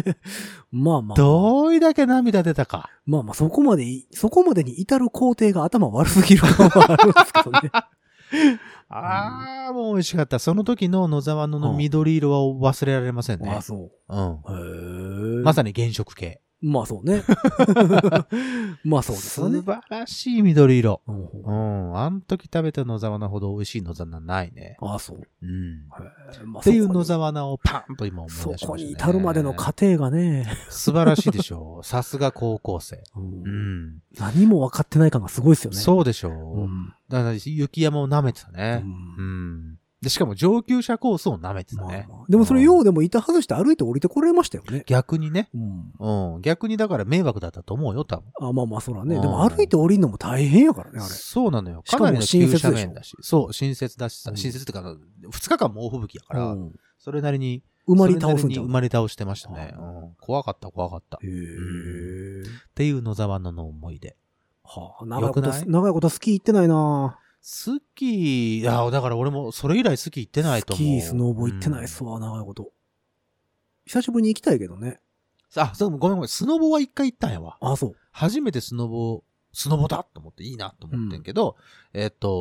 [0.72, 1.18] まあまあ。
[1.18, 2.90] どういだけ涙出たか。
[3.06, 7.72] まあまあ、そこまでい、そこまでに至る工程が頭悪すぎるのはあるんですけどね。
[8.90, 10.40] ああ、もう美味しかった。
[10.40, 13.62] その時の野沢菜の緑色は忘れられませんねああ、。
[13.62, 14.32] そうん。
[14.32, 15.38] う。
[15.38, 15.44] へえ。
[15.44, 16.42] まさに原色系。
[16.62, 17.24] まあそうね。
[18.84, 19.64] まあそうですよね素。
[19.64, 21.02] 晴らしい緑色。
[21.08, 21.98] うんうん。
[21.98, 24.78] あの時食べた野沢菜ほど美味しい野沢菜ないね。
[24.82, 25.28] ああ、そう。
[25.42, 25.88] うん。
[26.46, 28.72] まあっていう野沢菜をパンと今思い出しそました、ね。
[28.72, 31.84] こに至るまでの過程がね、素晴らしいでしょう。
[31.88, 33.02] さすが高校生。
[33.16, 34.02] うんうん。
[34.18, 35.78] 何も分かってない感がすごいですよね。
[35.78, 36.34] そうでしょう。
[36.34, 36.94] うん。
[37.08, 38.80] だから雪山を舐めてたうね。
[38.80, 39.80] んうん。
[40.02, 42.06] で、しかも上級者コースを舐めてたね。
[42.08, 44.84] まあまあでもそれようでも板外して歩いて降りてこれましたよね。
[44.88, 45.50] 逆にね。
[45.54, 46.36] うん。
[46.36, 46.42] うん。
[46.42, 48.32] 逆にだから迷惑だったと思うよ、多分。
[48.40, 49.16] あ、まあまあ、そらね。
[49.16, 51.10] うんでも歩いて降りるのも大変やからね、あれ。
[51.10, 51.82] そうなのよ。
[51.86, 53.16] しかなりの急斜面だし。
[53.22, 54.82] そう、新雪だしさ、うん新雪ってか、
[55.32, 58.66] 二日間猛吹雪やから、うんそれなりに、埋まり倒すんじゃん。
[58.66, 59.74] 埋まり倒してましたね。
[59.78, 61.18] ううん怖かった、怖かった。
[61.18, 62.44] っへえ。
[62.76, 64.16] ていう野沢菜の思い出。
[64.64, 70.86] はあ、長いこと長いことスキー行ってないなスキー、いや、だから俺もそれ以来スキー行ってないと思う。
[70.86, 72.72] スキー、スノーボー行ってないっすわ、長いこと。
[73.86, 74.90] 久しぶりに行きたいけどね。
[74.90, 74.98] うん
[75.56, 76.28] あ、そう、ごめんごめん。
[76.28, 77.58] スノボは一回行ったんやわ。
[77.62, 77.96] あ、そう。
[78.12, 81.56] 初めてスノボ、スノボだと思っていいなと思ってんけど、
[81.94, 82.32] えっと、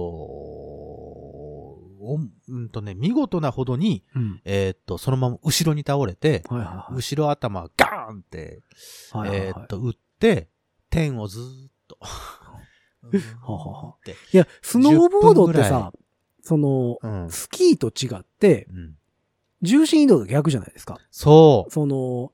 [2.00, 2.18] お
[2.48, 4.40] うんとね、見事なほどに、うん。
[4.44, 6.94] えっと、そのまま後ろに倒れて、はいはいはい。
[6.94, 8.62] 後ろ頭ガーンって、
[9.12, 10.48] はいはいはいえーっと、打って、
[10.90, 11.98] 天をずーっと。
[13.40, 13.94] ははは。
[14.32, 15.92] いや、スノーボードって10分ぐらさ、
[16.42, 17.30] その、うん。
[17.30, 18.94] スキーと違って、うん
[19.60, 20.98] 重心移動が逆じゃないですか。
[21.10, 21.72] そう。
[21.72, 22.30] その、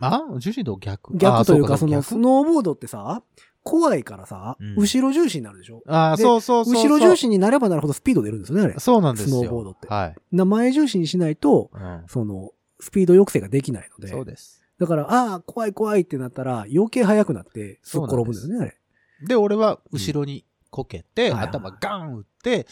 [0.00, 0.22] あ？
[0.38, 1.16] 重心と逆？
[1.16, 2.04] 逆というか、あその、逆？
[2.04, 3.22] スノーボードってさ、
[3.62, 5.82] 怖いからさ、うん後ろ重心になるでしょ？
[5.86, 6.84] あーでそうそうそうそう。
[6.84, 8.74] 後ろ重心になればなるほどスピード出るんですよね、あれ。
[8.78, 9.36] そうなんですよ。
[9.36, 10.14] スノーボードってはい。
[10.30, 12.50] な前重心にしないと、うんその、
[12.80, 14.12] スピード抑制ができないので。
[14.12, 14.62] そうです。
[14.78, 18.77] だから、ああ、怖い怖いってなったら、余計速くなって、すっ転ぶんですよね、あれ。
[19.22, 22.66] で、俺は後ろにこけて、うん頭ガン打って、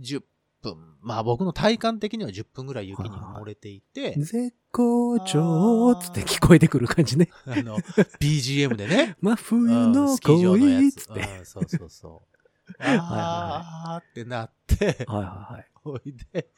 [0.00, 0.22] 10
[0.62, 0.76] 分。
[1.00, 7.28] まあ僕の体感的には10分ぐらい雪に埋もれていて、絶好調つって聞こえてくる感じね。
[7.46, 7.78] あの、
[8.20, 11.20] BGM でね、 真冬うんの恋つって。
[11.20, 12.38] うんそうそうそう。
[12.80, 15.66] あーってなって、はいはいはい。
[15.74, 16.50] ほいで、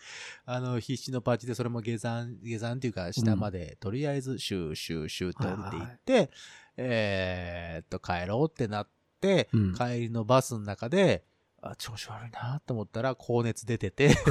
[0.45, 6.31] あの、必死のパッチでそれも下山、下山っていうか下まで、とりあえずシューシューシューって降りていって、
[6.77, 9.00] えーっと、帰ろうってなって、
[9.53, 11.25] うん帰りのバスの中で、
[11.63, 14.15] あ、調子悪いなと思ったら高熱出てて、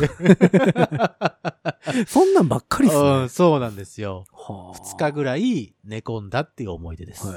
[2.07, 3.09] そんなんばっかりっすね。
[3.09, 4.25] うん、そうなんですよ。
[4.31, 7.27] はあ2日ぐらい寝込んだっていう思い出です。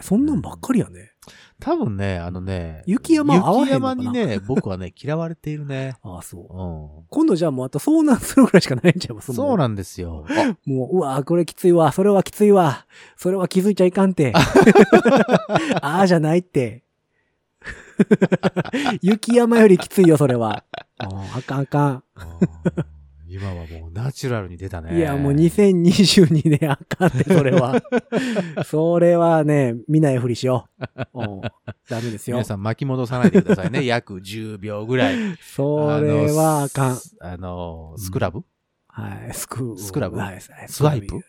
[0.00, 1.12] そんなんばっかりやね。
[1.60, 5.96] 多分ね、あのね、雪山は合わへんのかな雪山にね、僕はね、嫌われているね。
[6.02, 7.02] ああ、そう。
[7.02, 9.30] う今度じゃあもうあと遭難するぐらいしかないんちゃいます？
[9.32, 9.34] ん。
[9.34, 10.24] そうなんですよ。
[10.30, 11.92] あ もう、うわこれきついわ。
[11.92, 12.86] それはきついわ。
[13.16, 14.32] それは気づいちゃいかんて。
[15.82, 16.83] ああじゃないって。
[19.02, 20.64] 雪山よりきついよ、それは。
[20.98, 21.92] ああかんあかん。
[21.92, 22.84] うん
[23.34, 24.96] 今はもうナチュラルに出たね。
[24.96, 27.82] いや、もう2022年あかんって、それは。
[28.64, 30.68] それはね、見ないふりしよ
[31.14, 31.20] う。
[31.20, 31.40] うん
[31.88, 32.44] ダメですよ皆。
[32.44, 33.84] さん巻き戻さないでくださいね。
[33.86, 35.16] 約10秒ぐらい。
[35.40, 36.96] それはあかん。
[36.96, 38.44] スあの、スクラブ、
[38.86, 40.16] はい、スクスクラブ？
[40.16, 41.20] はい、スワイプ？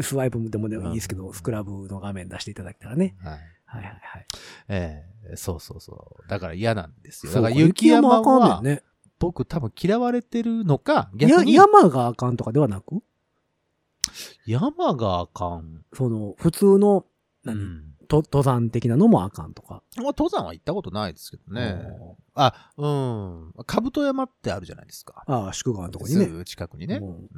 [0.00, 3.14] スワイプでもでもいいですけど、うんスクラブの画面出していただけたらね。
[3.22, 3.38] はい。
[3.72, 4.26] はいはいはい。
[4.68, 6.28] ええそうそうそう。
[6.28, 7.32] だから嫌なんですよ。
[7.32, 8.82] だから雪山は、ね。
[9.18, 13.02] 僕多分嫌われてるのか、や逆に山があかんとかではなく？
[14.46, 15.84] 山があかん。
[15.94, 17.06] その、普通の、
[17.44, 17.84] う何、ん。
[18.08, 19.82] と登山的なのもあかんとか。
[19.96, 21.82] まあ、登山は行ったことないですけどね。
[22.34, 23.54] あ、うん。
[23.64, 25.24] 兜山ってあるじゃないですか。
[25.26, 26.30] ああ、宿川のとこにねす。
[26.30, 26.96] ぐ近くにね。
[26.96, 27.28] うんうん。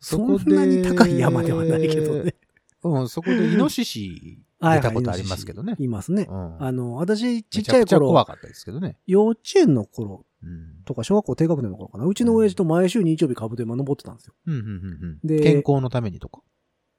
[0.00, 2.34] そんなに高い山ではないけどね。。
[2.82, 5.76] うん、そこでイノシシ出たことありますけどね。
[5.78, 6.26] いますね。
[6.28, 6.62] うん。
[6.62, 8.96] あの、私、ちっめちゃい頃、怖かったですけどね。
[9.06, 10.84] 幼稚園の頃うん。
[10.84, 12.04] とか小学校低学年の頃かな。
[12.04, 14.34] うちの親父と毎週日曜日カブト山登ってたんですよ。
[14.46, 16.40] うん、うん、うん健康のためにとか。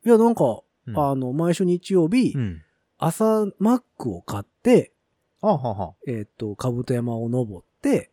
[0.06, 2.62] いや、なんか、うんあの、毎週日曜日、うん。
[2.98, 4.94] 朝マックを買って、
[5.42, 5.94] あはは。
[6.08, 8.12] えっ、と、カブト山を登って、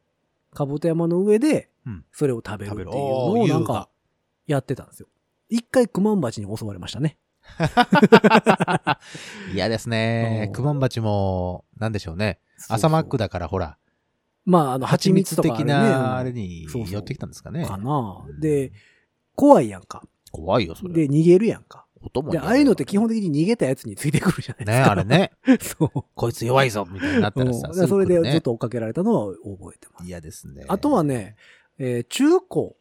[0.53, 3.89] カブト山の上でうん、それを食べるっていうのをなんか
[4.47, 5.07] やってたんですよ。
[5.49, 7.17] 一回クマンバチに襲われましたね。
[9.55, 10.51] 嫌ですねう。
[10.51, 12.41] んクマンバチも、なんでしょうね。
[12.69, 13.79] 朝マックだからほら、
[14.45, 17.65] まあ、あの、蜂蜂蜜とかあれ蜜的ねな、あれにそうそう寄ってきたんですかね。
[17.67, 18.73] かなうんで、
[19.35, 20.03] 怖いやんか。
[20.31, 20.95] 怖いよ、それ。
[20.95, 21.87] で、逃げるやんか。
[21.97, 24.93] で、音も嫌だよああいうのって基本的に逃げたやつについてくるじゃないですね、か。
[24.93, 25.05] あれ。
[25.05, 25.33] ね。
[25.61, 26.05] そう。
[26.15, 27.57] こいつ弱いぞみたいになったらさ。
[27.57, 28.41] うんだからそれでずっと。
[28.43, 30.07] と追っかけられたのは覚えてます。
[30.07, 30.65] 嫌ですね。
[30.69, 31.37] あとはね、
[31.79, 32.77] えー中高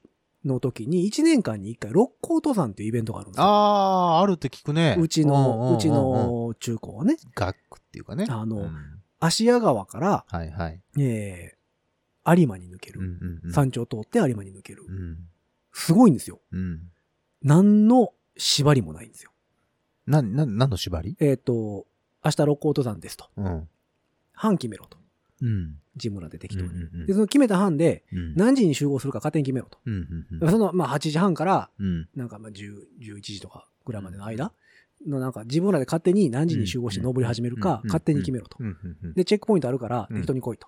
[0.46, 3.44] の時に1年間に1回六甲登山っていうイベントがあるんですよ。
[3.46, 4.96] あー、あるって聞くね。
[5.00, 8.28] うちの、うち、の中高はね、学区っていうかね。
[8.30, 10.82] あのうん芦屋川から、はいはい。
[11.00, 13.08] えー、有馬に抜けうんる。
[13.22, 13.52] うんうん。
[13.52, 14.92] 山頂通って有馬に抜けるう。
[14.92, 15.18] ん。
[15.72, 16.40] すごいんですよ。
[16.52, 16.92] うん。
[17.42, 19.32] 何の縛りもないんですよ。
[20.06, 21.16] な、な、何の縛り？
[21.20, 21.88] えっ、と、
[22.24, 23.30] 明日六甲登山ですと。
[23.38, 23.70] うん。
[24.34, 24.98] 班決めろと。
[25.42, 25.76] うん。
[25.96, 26.70] ジムラで適当に。
[26.70, 28.36] うんうんうんで、その決めた班で、うん。
[28.36, 29.78] 何時に集合するか勝手に決めろと。
[29.86, 32.10] うんうんうんその、まあ、8時半から、うん。
[32.16, 34.52] なんか、まあ、10、11時とかぐらいまでの間
[35.08, 38.58] の、なんか、自分らで勝手に何時に集合して登り始めるか、うん勝手に決めろと。
[38.60, 39.14] うんうんうん。
[39.14, 40.68] で、チェックポイントあるから、うん適当に来いと。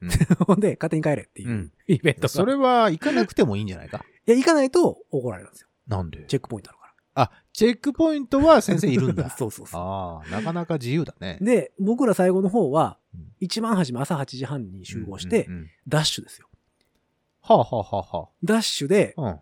[0.46, 2.28] ほんで、勝手に帰れっていううんイベントが。
[2.28, 4.04] それは行かなくてもいいんじゃないか？
[4.26, 5.68] いや、行かないと怒られるんですよ。
[5.88, 6.24] なんで？
[6.28, 6.84] チェックポイントあるか
[7.14, 9.24] あ、チェックポイントは先生いるんら。
[9.24, 9.30] だ。
[9.36, 11.44] そうそうそああ、なかなか自由だねう。。
[11.44, 13.07] で、僕ら最後の方はうん、
[13.40, 15.48] 一番初め朝8時半に集合して
[15.86, 16.48] ダッシュですよ。
[17.42, 19.38] はあはあはあはダッシュで、あ。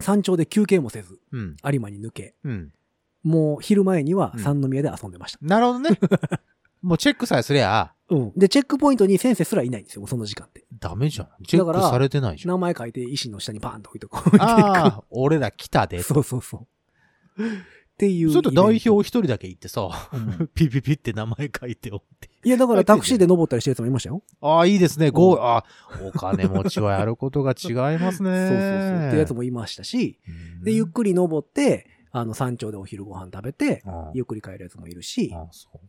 [0.00, 1.20] 山頂で休憩もせず。
[1.32, 2.72] 有馬に抜け、うん。
[3.22, 5.38] もう昼前にはうん三宮で遊んでました。
[5.40, 5.98] なるほどね。
[6.82, 8.32] もうチェックさえすりゃ、うん。
[8.36, 10.66] で、チェックポイントに先生すらいないんですよ、その時間って。
[10.78, 11.28] ダメじゃん。
[11.46, 12.50] チェックされてないじゃん。
[12.50, 14.36] 名前書いて石の下にパーンと置いとこう。
[14.38, 16.02] ああ、俺ら来たで。
[16.04, 16.66] そうそうそ
[17.38, 17.42] う。
[17.94, 18.30] っていう。
[18.30, 22.28] ちょっと代表一人だけ行ってさ、うん ピピピって名前書いておって。
[22.44, 24.22] いや、だからタクシーで登ったりしてるやつもいましたよ。
[24.40, 25.10] ああ、いいですね。
[25.10, 25.64] ゴー、うんああ、
[26.04, 28.30] お金持ちはやることが違いますね。
[28.48, 29.08] そうそうそう。
[29.08, 30.18] ってやつもいましたし、
[30.58, 31.86] うんで、ゆっくり登って、
[32.16, 33.82] あの、山頂でお昼ご飯食べて、
[34.14, 35.34] ゆっくり帰るやつもいるし、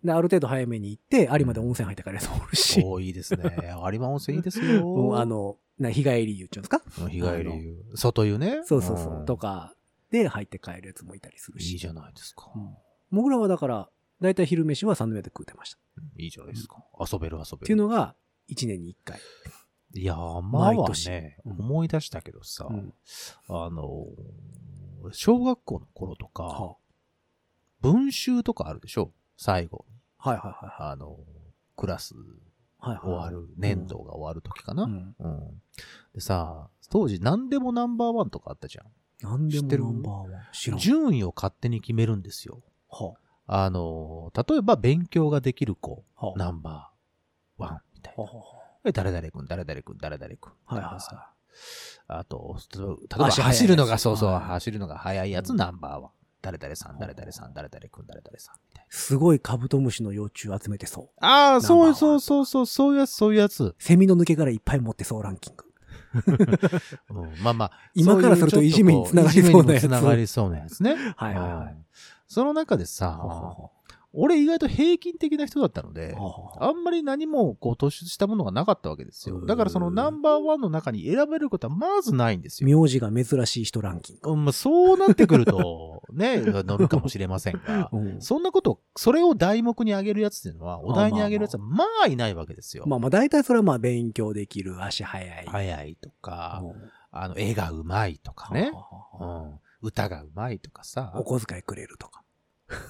[0.03, 3.43] で、ある程度早めに行って、有馬で温泉入って帰るやつもいるし、おーいいですね。
[3.91, 5.17] 有馬温泉いいですうんよ。
[5.19, 6.81] あの、な日帰り湯っていうんですか？
[7.09, 7.75] 日帰り湯。
[7.93, 8.61] 外湯ね。
[8.63, 9.21] そうそうそう。
[9.21, 9.74] んとか
[10.23, 11.73] で入って帰るやつもいたりするし。
[11.73, 12.51] いいじゃないですか。
[12.55, 12.75] うん
[13.11, 13.89] 僕らはだから、
[14.19, 15.77] だいたい昼飯は三宮で食うてました。
[16.01, 16.83] っいいじゃないですか。
[16.99, 17.65] 遊べる遊べる。
[17.67, 18.15] ていうのが、
[18.47, 19.19] 一年に一回。
[19.93, 22.93] 山毎年はね、うん思い出したけどさ、うん
[23.47, 24.07] あの、
[25.11, 26.75] 小学校の頃とか、は
[27.81, 29.13] 文集とかあるでしょ？
[29.37, 29.85] 最後
[30.17, 31.19] はいはいはいあの、
[31.77, 32.15] クラス
[32.79, 32.95] はい。
[32.95, 35.15] はい終わる、年度が終わる時かな、うん。
[35.19, 35.61] うん。
[36.13, 38.85] でさ、当時何でもナンバーワンとかあったじゃん。
[39.21, 40.29] なんでもナンバーワン。
[40.51, 40.79] 知らん。
[40.79, 42.61] 順位を勝手に決めるんですよ。
[42.89, 43.15] は
[43.47, 48.23] あの、例えば勉強ができる子、あはあナンバーワンみたいな。
[48.23, 48.43] はあは
[48.85, 50.53] え誰々君、誰々君、誰々君。
[50.65, 51.31] はいはいはいさ
[52.07, 56.11] あと、例えば足速いやつ走るのが、そうそう、はい走るのが速いやつ、うんナンバーワン。
[56.41, 61.21] 誰々さん、誰々さん、誰々君、誰々さん、みたいすごいカブトムシの幼虫集めてそう。
[61.21, 61.53] な。
[61.53, 63.73] ああ、そうそうそうそう、そういうやつ、そういうやつ。
[63.79, 65.64] セミの抜け殻いっぱい持ってそうランキング。
[67.09, 67.71] うんまあまあ。
[67.93, 70.95] 今からするといじめにつながりそうなやつつながりそうなやつね。
[71.15, 71.85] はいはいはいうん
[72.27, 73.69] その中でさ、は
[74.15, 76.15] 俺意外と平均的な人だったので
[76.59, 79.45] あ、んまり何もこう突出したものがなかったわけですよ。
[79.45, 82.81] だからそのナンバーワンの中に選べることはまずないんですよ。
[82.81, 84.31] 名字が珍しい人ランキング。
[84.31, 92.85] うんまあ、そうなってくると、 ね、乗るかもしれませんが、うんそんなこと、それを題目に挙げるやつっていうのは、お題に挙げるやつはまあいないわけですよ。
[92.87, 95.45] まあまあ大体それはまあ勉強できる、足早い。
[95.45, 98.87] 早いとか、うんあの、絵がうまいとかねは、
[99.19, 102.24] あうん、歌がうまいとかさあ、お小遣いくれるとか。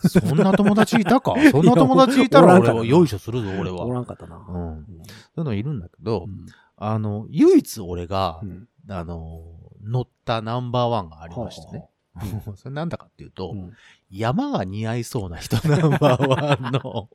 [0.08, 1.34] そんな友達いたか？
[1.52, 3.94] そんな友達いたら俺はよいしょするぞ、俺おは。
[3.94, 4.38] らんかったな。
[4.48, 4.68] うん。
[4.68, 4.92] うんそ
[5.38, 6.46] ういうのいるんだけどう、ん
[6.78, 9.42] あの、唯一俺がう、んあの、
[9.84, 11.90] 乗ったナンバーワンがありましてね。
[12.56, 13.74] それなんだかっていうと、うん
[14.12, 16.28] 山が似合いそうな人ナンバー
[16.62, 17.10] ワンの、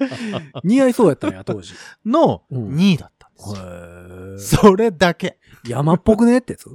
[0.64, 1.74] 似合いそうやったんや、当時。
[2.06, 4.64] のうん2位だったんですよ。
[4.66, 5.38] へそれだけ。
[5.66, 6.38] 山っぽくね？
[6.38, 6.70] ってやつ？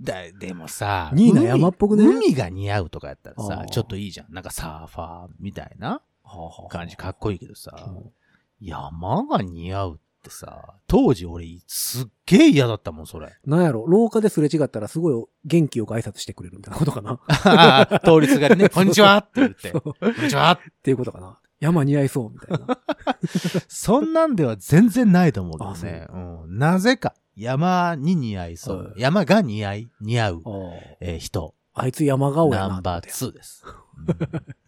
[0.00, 2.04] だ、でもさ、ニーナ海山っぽくね？
[2.04, 4.32] 海が似合うとかやったらさちょっといいじゃん。
[4.32, 6.00] なんかサーファーみたいな
[6.70, 7.76] 感じかっこいいけどさ、
[8.60, 13.36] 山が似合うってさ、当時俺すっげえ嫌だったもん、それ。
[13.44, 17.18] なんやろ、廊下ですれ違ったらすごい元気よく挨拶してくれるみたいなことかな。
[18.04, 21.38] 通りすがりね、 こんにちはって言って、こんにちはっていうことかな。
[21.60, 22.78] 山似合いそうみたいな。
[23.68, 26.06] そんなんでは全然ないと思うけどね。
[26.12, 26.58] うん。
[26.58, 28.84] なぜか、山に似合いそう。
[28.84, 30.50] はい山が似合い、似合う、あ
[31.00, 31.54] えー人。
[31.74, 32.68] あいつ山顔やな。
[32.68, 33.64] ナンバー2です。
[33.66, 33.82] うん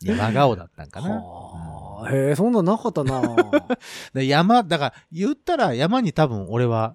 [0.02, 1.10] 山顔だったんかな。
[1.20, 3.20] はあ、へえ、そんなんなかったな
[4.14, 6.94] で山、だから、言ったら山に多分俺は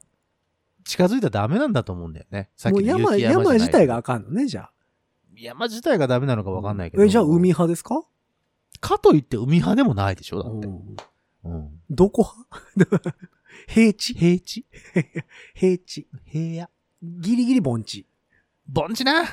[0.86, 2.50] 近づいたらダメなんだと思うんだよね。
[2.56, 4.72] さっきの山、雪山自体があかんのね、じゃあ。
[5.36, 7.04] 山自体がダメなのかわかんないけど。
[7.04, 8.02] え、じゃあ海派ですか
[8.80, 10.68] かといって海派でもないでしょだって。
[10.68, 10.96] うん
[11.46, 11.82] うん。
[11.90, 12.28] どこ
[12.78, 13.16] 派？
[13.72, 14.66] 平地平地
[15.54, 16.08] 平地。
[16.26, 16.70] 平野
[17.04, 18.08] ギリギリ盆地。
[18.68, 19.24] 盆地な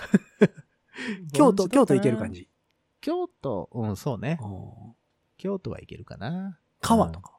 [1.33, 2.43] 京都、京都行ける感じ。
[2.43, 2.49] じ。
[3.01, 4.39] 京都、うん、そうね。
[4.43, 4.47] う
[4.93, 4.97] ん
[5.39, 6.59] 京都はいけるかな。
[6.81, 7.39] 川とか。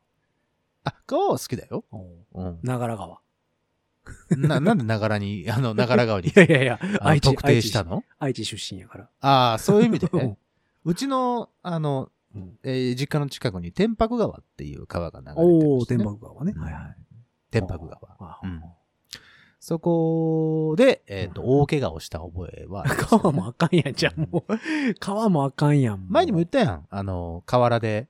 [0.83, 1.83] あ、川は好きだよ。
[1.91, 2.59] うんうん。
[2.63, 3.21] 長良川。
[4.29, 6.29] な、 なんでながらに、あの、長良川に？
[6.29, 8.03] いやいやいや、愛知、特定したの？
[8.19, 9.09] 愛知出身やから。
[9.19, 10.37] ああ、そういう意味でうんね。
[10.83, 15.85] うちの、あの、うんえー実家の近くに天白川っていう川が流れてるね。
[15.87, 16.53] 天白川ね。
[16.55, 16.95] うんはいはい。
[17.51, 17.99] 天白川。
[18.19, 18.61] あうん
[19.59, 24.53] そこで、えっ、と、大怪我をした覚えはね、 川もあかんやん、じゃあもう。
[24.97, 26.05] 川もあかんやん。
[26.07, 26.87] 前にも言っったやん。
[26.89, 28.07] あの、河原で、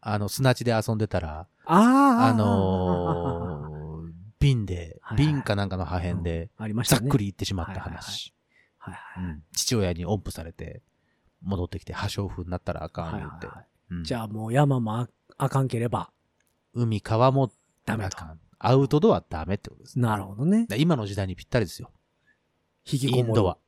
[0.00, 6.50] あの、砂地で遊んでたら、ああ、あのー瓶で瓶かなんかの破片で。
[6.84, 8.32] ざっくり言ってしまった話。
[8.78, 9.24] はいはい。
[9.24, 10.82] うん父親に音符されて、
[11.42, 13.46] 戻ってきて破傷風になったらあかんはい言って。
[13.46, 16.10] はいはいうんじゃあもう山もああかんければ
[16.72, 17.50] 海、川も
[17.84, 20.02] ダメかんアウトドアダメってことですね。
[20.02, 20.66] なるほどね。
[20.68, 21.90] だ今の時代にぴったりですよ。
[22.90, 23.28] 引きこもる。
[23.28, 23.58] インドは。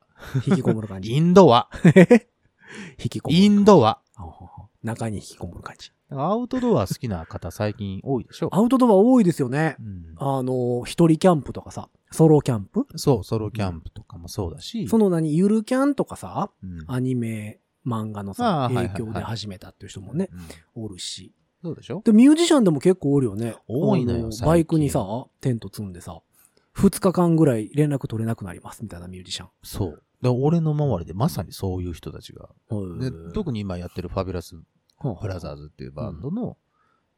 [0.47, 1.11] 引きこもる感じ。
[1.13, 1.69] インドは。
[2.97, 3.43] 引きこもる。
[3.43, 4.01] インドは。
[4.15, 5.91] ほうほうほう中に引きこもる感じ。
[6.11, 8.49] アウトドア好きな方最近多いでしょ。
[8.55, 9.83] アウトドア多いですよねう。
[9.83, 12.87] んあの、一人キャンプとかさ、ソロキャンプ？
[12.95, 14.87] そう、ソロキャンプとかもそうだし。
[14.87, 20.29] その何、ゆるキャンとかさ、うんアニメ、漫画のあさ、影響で始めたっていう人もね、
[20.75, 21.33] うんおるし。
[21.63, 22.01] そうでしょ？
[22.05, 23.55] で、ミュージシャンでも結構おるよね。
[23.67, 25.03] 多いのよバイクにさ、
[25.41, 26.21] テント積んでさ、
[26.73, 29.49] 二日間ぐらい連絡取れなくなりますみたいなミュージシャン。
[29.63, 30.03] そう。
[30.21, 32.49] で俺の周りでまさにそういう人たちが。
[33.33, 36.57] 特に今やってるファビュラス・ブラザーズっていうバンドの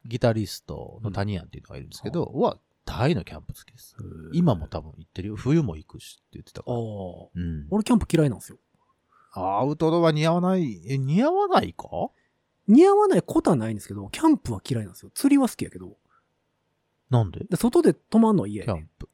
[0.05, 3.95] ギタリストのタニアンっていうのがいるんですけど、は大のキャンプ好きです。
[4.33, 5.35] 今も多分行ってるよ。
[5.35, 6.77] 冬も行くしって言ってたから。
[6.77, 7.67] うん。
[7.69, 8.57] 俺キャンプ嫌いなんですよ。
[9.37, 11.87] アウトドア似合わない、え、似合わないか？
[12.67, 15.11] 似合わないことはないんですけど、キャンプは嫌いなんですよ。
[15.13, 15.97] 釣りは好きやけど。
[17.09, 17.45] なんで？
[17.45, 19.09] で外で泊まんのは嫌やねキャンプ。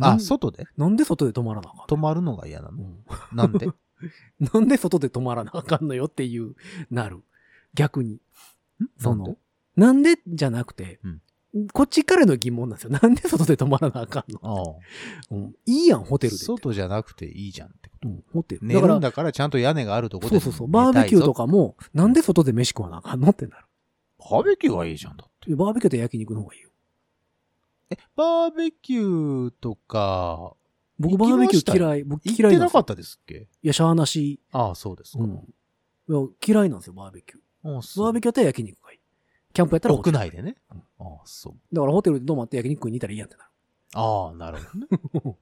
[0.00, 0.66] あ、外で？
[0.76, 1.86] なんで外で泊まらなあかんの？
[1.86, 2.82] 泊まるのが嫌なの？
[2.82, 3.04] うん。
[3.32, 3.68] なんで？
[4.52, 6.54] なんで外で泊まらなあかんのよっていう、
[6.90, 7.22] なる。
[7.74, 8.20] 逆に。
[8.98, 9.36] その、
[9.76, 11.22] なんでじゃなくて、うん
[11.72, 12.90] こっちからの疑問なんですよ。
[12.90, 16.38] なんで外で泊まらなあかんの、ああうん、いいやん、ホテルで。
[16.38, 18.08] 外じゃなくていいじゃんってこと。
[18.08, 18.60] うん、ホテル。
[18.66, 20.68] 寝だから、るんだからちゃんと屋根があるとこでそうそうそう。
[20.68, 21.44] バーベキューとか。
[21.44, 23.28] かも、なんで外で飯食わなあかんの？
[23.28, 23.66] ってなる。
[24.18, 25.54] バーベキューはいいじゃんだって。
[25.54, 26.70] バーベキューと焼肉の方がいいよ。
[27.90, 30.54] え、バーベキューとか、
[30.98, 32.04] 僕バーベキュー嫌い。
[32.04, 32.84] 僕嫌いなんですよてなかっ。
[32.84, 33.46] たですっけ？
[33.62, 34.40] いや、しゃーなし。
[34.50, 35.22] ああ、そうですか。
[35.22, 35.30] うん。
[35.34, 37.38] いや、嫌いなんですよ、バーベキュー。
[37.64, 38.98] ああバーベキューやったら焼肉がいい。
[39.54, 40.56] キャンプやったら屋内でね。
[40.70, 41.54] うんああ、そう。
[41.74, 43.50] だからホテルで泊まって焼肉食いに行ったらいいやんってなる。
[43.94, 45.36] ああ、なるほどね。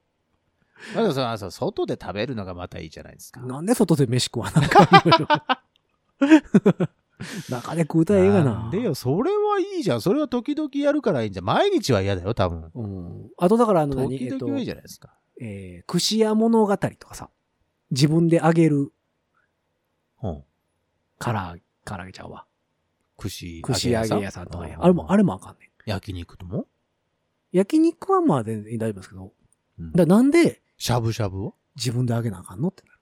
[0.95, 3.41] だけどさ、さ外で食べるのがまたいいじゃないですか。
[3.41, 5.27] なんで外で飯食わなあかんのよ。
[7.49, 8.53] 中で食うたらええがな。
[8.53, 10.01] なんでよ、それはいいじゃん。
[10.01, 11.45] それは時々やるからいいんじゃん。
[11.45, 12.69] 毎日は嫌だよ、多分。
[12.75, 13.29] うん。
[13.37, 15.13] あとだからあの何、えっと時々、はいいじゃないですか。
[15.41, 17.29] えー、串屋物語とかさ、
[17.91, 18.91] 自分で揚げる
[20.21, 20.43] うん。
[21.17, 21.55] から、
[21.85, 22.45] 唐揚げちゃうわ。
[23.29, 24.77] 串串揚げ屋さんとかや。
[24.77, 25.69] うんあれも、あれもあかんねん。
[25.89, 26.65] 焼肉とも？
[27.51, 29.33] 焼肉はまあ全然大丈夫ですけど、
[29.79, 32.99] うんだなんでしゃぶしゃぶは自分で揚げなあかんのってなる？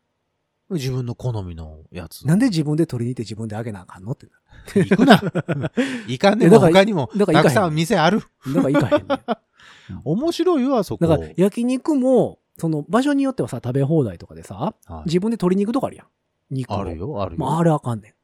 [0.78, 2.26] 自分の好みのやつ。
[2.28, 4.32] なんで自分で取りに行って自分で揚げなあかんのってな
[4.76, 4.86] る？
[4.86, 5.22] 行くな。
[6.08, 6.48] 行かんねえ。
[6.48, 8.20] えだから他にも、たくさん店ある。
[8.54, 10.00] だから行かへんねん。
[10.06, 11.06] 面白いわ、そこ。
[11.06, 16.08] だから焼肉も、その場所によってはさ、食べ放題とかでさ、はい自分で鶏肉とかあるやん。
[16.52, 16.98] 肉をある。
[16.98, 17.38] よ、あるよ。
[17.40, 18.21] まあ、あれあかんねあ、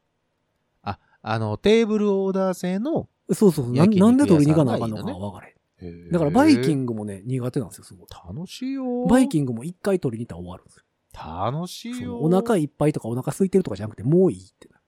[1.22, 3.34] あの、テーブルオーダー制の、ん。
[3.34, 3.74] そうそうそう。
[3.74, 6.10] ななんで鶏肉屋さがなあかんのか分からへん。
[6.10, 8.08] だからバイキングもね、苦手なんですよ、すごい。
[8.10, 9.06] 楽しいよ。
[9.06, 10.82] バイキングも一回取りに行ったら終わるんですよ。
[11.14, 12.18] 楽しいよ。
[12.18, 14.78] お腹いっぱいとかお腹空いてるとかじゃなくて、もういいってな。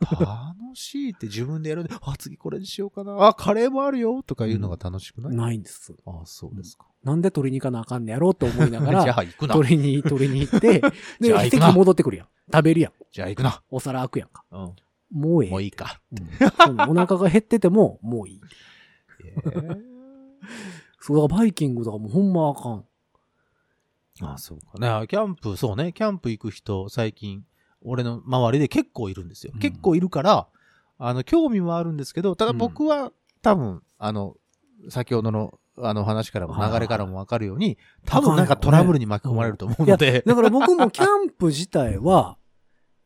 [0.00, 3.26] 楽しいって自分でやるんで、あ、次これにしようかな。
[3.26, 5.94] あ、カレーもあるよとかいうのが楽しくない、ないんです。
[6.06, 6.86] あ、そうですか。
[7.02, 9.54] なんで取りに行かなあかんねやろうと思いながじゃら、 あ行くな。
[9.54, 10.80] 取りに、取りに行って、
[11.20, 12.28] でじゃあ、行くな席戻ってくるやん。
[12.52, 12.92] 食べるやん。
[13.10, 13.62] じゃあ行くな。
[13.70, 14.44] お皿開くやんか。
[14.52, 14.76] うん。
[15.10, 15.50] もうええ。
[15.50, 16.00] もういいか。
[16.12, 16.16] う
[16.70, 18.40] んお腹が減ってても、もういい。
[19.24, 19.98] えー
[21.00, 22.84] そう、だからバイキングとかもうほんまあかん。
[24.20, 25.06] あ、そうかね。
[25.06, 25.92] キャンプ、そうね。
[25.92, 27.44] キャンプ行く人、最近、
[27.80, 29.52] 俺の周りで結構いるんですよ。
[29.54, 30.48] うん結構いるから、
[30.98, 34.36] あの、興味もあるんですけど、ただ僕は、多分、あの、
[34.90, 42.36] 先ほどの、あの話からも流れからもわかるように、多分なんかトラブルに巻き込まれると思うので、だから僕もキャンプ自体は、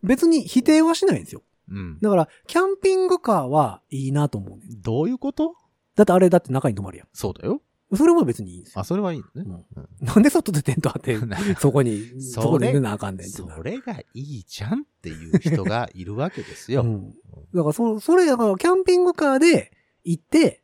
[0.02, 1.42] 別に否定はしないんですよ。
[1.72, 1.98] うん。
[2.00, 4.82] だから、キャンピングカーはいいなと思うねん。
[4.82, 5.56] どういうこと？
[5.96, 7.62] だってあれだって中に泊まるやそうだよ。
[7.92, 7.96] ん。
[7.96, 8.80] それは別にいいんですよ。
[8.80, 9.66] あ、それはいいのね。
[9.76, 11.18] うんうんなんで外でテント張って、
[11.60, 13.46] そこに、そこで寝なあかんねんそ。
[13.62, 16.82] れがいいじゃんっていう人がいるわけですよ。
[16.82, 17.14] うん。
[17.54, 19.72] だから、そ、それ、だから、キャンピングカーで
[20.04, 20.62] 行って、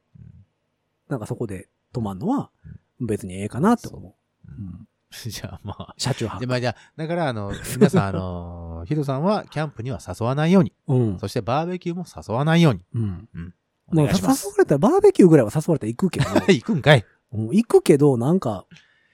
[1.09, 2.51] なんかそこで泊まるのは、
[3.01, 4.51] 別にええかなって思う。
[4.51, 4.89] うん。
[5.31, 5.95] じゃあまあ。
[5.97, 6.47] 車中泊で、。
[6.47, 11.19] まあじゃあ、だからあの、皆さんあの、ヒロさんはキャンプには誘わないように、うん。
[11.19, 12.81] そしてバーベキューも誘わないように。
[12.95, 13.29] うん。
[13.89, 14.35] おなんか誘わ。
[14.59, 18.67] れたら、バーベキューぐらいは誘われたら行くけど、 行くんかいうん行くけど、なんか、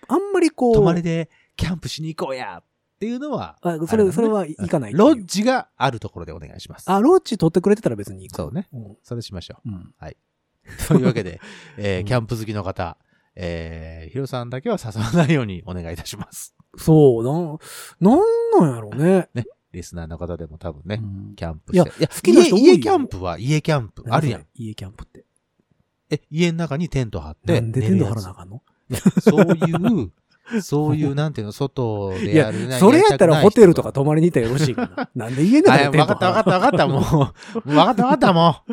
[0.08, 2.64] あんまりこう、泊まりでキャンプしに行こうやっ
[2.98, 6.90] ていうのは、あそれ、それは行かないロッジがあるところでお願いします。
[6.90, 8.36] あ、ロッジ取ってくれてたら別に行く。
[8.36, 8.68] そうね。
[8.72, 8.96] うん。
[9.02, 9.74] それしましょうん。
[9.74, 10.16] う。
[10.88, 11.40] というわけで、
[11.76, 12.96] えーうんキャンプ好きの方、
[13.36, 16.54] えー、ヒロさんだけは誘わないようにお願いいたします。
[16.76, 17.58] そう、なん、
[18.00, 18.20] なん
[18.60, 19.28] なんやろうね。
[19.72, 22.06] リスナーの方でも多分ね、うんキャンプいやして。
[22.06, 24.04] 好きな人多いよ家家キャンプは家キャンプ。
[24.08, 24.46] あるやん。。
[24.54, 25.24] 家キャンプって。
[26.10, 27.60] え、家の中にテント張って。
[27.60, 28.62] なんでテント張らなあかんの？
[29.20, 30.06] そうい
[30.58, 35.10] う、そういう、なんていうの、外でいややる、 それやったらホテルとかと泊まりに行ったらよろしいかな。
[35.26, 37.32] なんで家のあ、中でテントわかったわかったわかった、も
[37.64, 37.74] う。
[37.74, 38.72] わかったわかった、もう。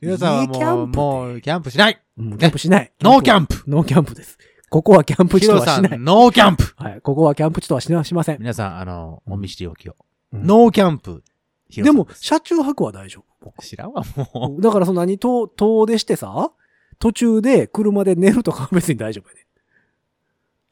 [0.00, 2.92] 皆さんはもう、もう、キャンプしないうんキャンプしない。
[3.00, 4.38] ノーキャンプノーキャンプです。
[4.68, 5.98] ここはキャンプ地とはしない。
[5.98, 7.00] ノーキャンプはい。
[7.00, 8.38] ここはキャンプ地とはしなしません。
[8.38, 9.96] 皆さん、あの、お見知りおきを。
[10.32, 11.22] うんノーキャンプ。
[11.68, 13.24] ヒロでも、車中泊は大丈夫。
[13.44, 14.02] 僕知らんわ、
[14.34, 16.52] もだからその何、遠、遠出してさ、
[16.98, 19.46] 途中で車で寝るとかは別に大丈夫やね。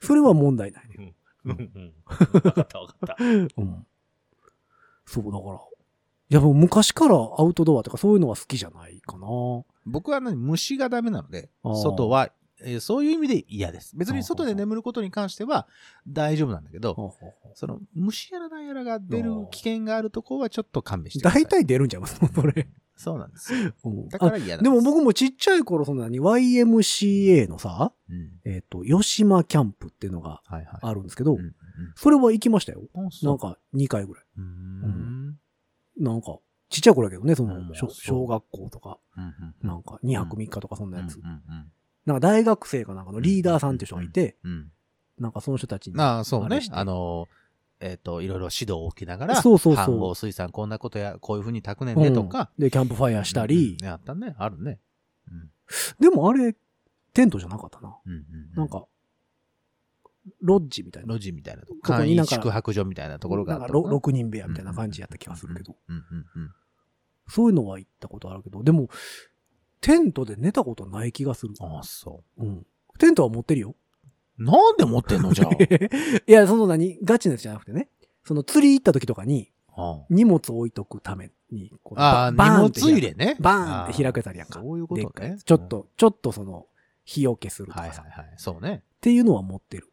[0.01, 1.15] それは問題ないね。
[1.45, 1.51] う。
[1.51, 3.17] うんうんわかったわかった。
[3.23, 3.87] うん。
[5.07, 5.61] そう、だから。
[6.31, 9.27] いや、もう昔からアウトドアとかそういうのは好きじゃないかな。
[9.87, 10.37] 僕は何？
[10.37, 12.31] 虫がダメなので外は、
[12.61, 13.95] えーそういう意味で嫌です。
[13.95, 15.67] 別に外で眠ることに関しては
[16.07, 17.15] 大丈夫なんだけど、
[17.53, 21.43] その虫やらなんやらが出る危険があるとこはちょっと勘弁してください。
[21.43, 22.69] 大体出るんちゃいますそれ。
[22.97, 23.73] そうなんですよ。
[23.85, 28.31] うんだから嫌なんでも僕もちっちゃい頃、そんなに YMCA のさ、うん。
[28.45, 30.79] えっ、と、吉島キャンプっていうのがはいはい。
[30.81, 31.55] あるんですけど、うんうん
[31.97, 32.83] それは行きましたよ。
[32.95, 34.25] なんか2回ぐらい。
[34.39, 35.39] うーん。
[35.99, 36.39] なんか、
[36.75, 41.17] ちっちゃい頃やけどね、その、うん小学校とか、うんうんなんか2泊3日とかそんなやつ。
[41.17, 41.73] うんうん
[42.05, 44.71] なんか大学生かなんかのリーダーさんっていう人がいて、うんうん
[45.17, 46.01] なんかその人たちに。
[46.01, 47.29] ああ、そうねあの、
[47.79, 54.35] えっ、と、いろいろ指導を受けながら、そうそうそう水産こんなことや、こういうふうに炊くねんねとか、で、キャンプファイヤーしたり、うんうんあったね。
[54.37, 54.81] あるね。
[55.31, 55.51] うん。
[56.01, 56.57] でもあれ、
[57.13, 57.97] テントじゃなかったな。
[58.05, 58.25] うんうん
[58.57, 58.87] なん、か、
[60.41, 61.15] ロッジみたいな。
[61.15, 63.97] 路地みたいなとこ、ここ簡易になんか宿泊所みたいなところがあったのかな。
[63.97, 65.77] 6人部屋みたいな感じやった気がするけど。
[65.89, 66.03] うんうん
[66.43, 66.51] うん。
[67.29, 68.89] そういうのは行ったことあるけど、でも、
[69.81, 71.55] テントで寝たことない気がする。
[71.61, 72.67] ああ、そうん。
[72.99, 73.75] テントは持ってるよ。
[74.39, 74.45] う。
[74.45, 75.33] なんで持ってんの？
[75.33, 75.49] じゃ
[76.27, 77.89] いや、その何、ガチなやつじゃなくてね。
[78.25, 80.05] その釣り行った時とかに、あ。
[80.09, 83.37] 荷物置いとくために、ああ、バ荷物入れね。
[83.41, 84.61] バーンって開くやつあるやんか。
[84.61, 85.39] そういうことね。
[85.45, 86.67] ちょっと、ちょっとその、
[87.05, 87.75] 日よけするうん。
[87.75, 88.03] とかさ。
[88.03, 88.35] はいはいはい。
[88.39, 88.83] そうね。
[88.85, 89.93] っていうのは持ってる。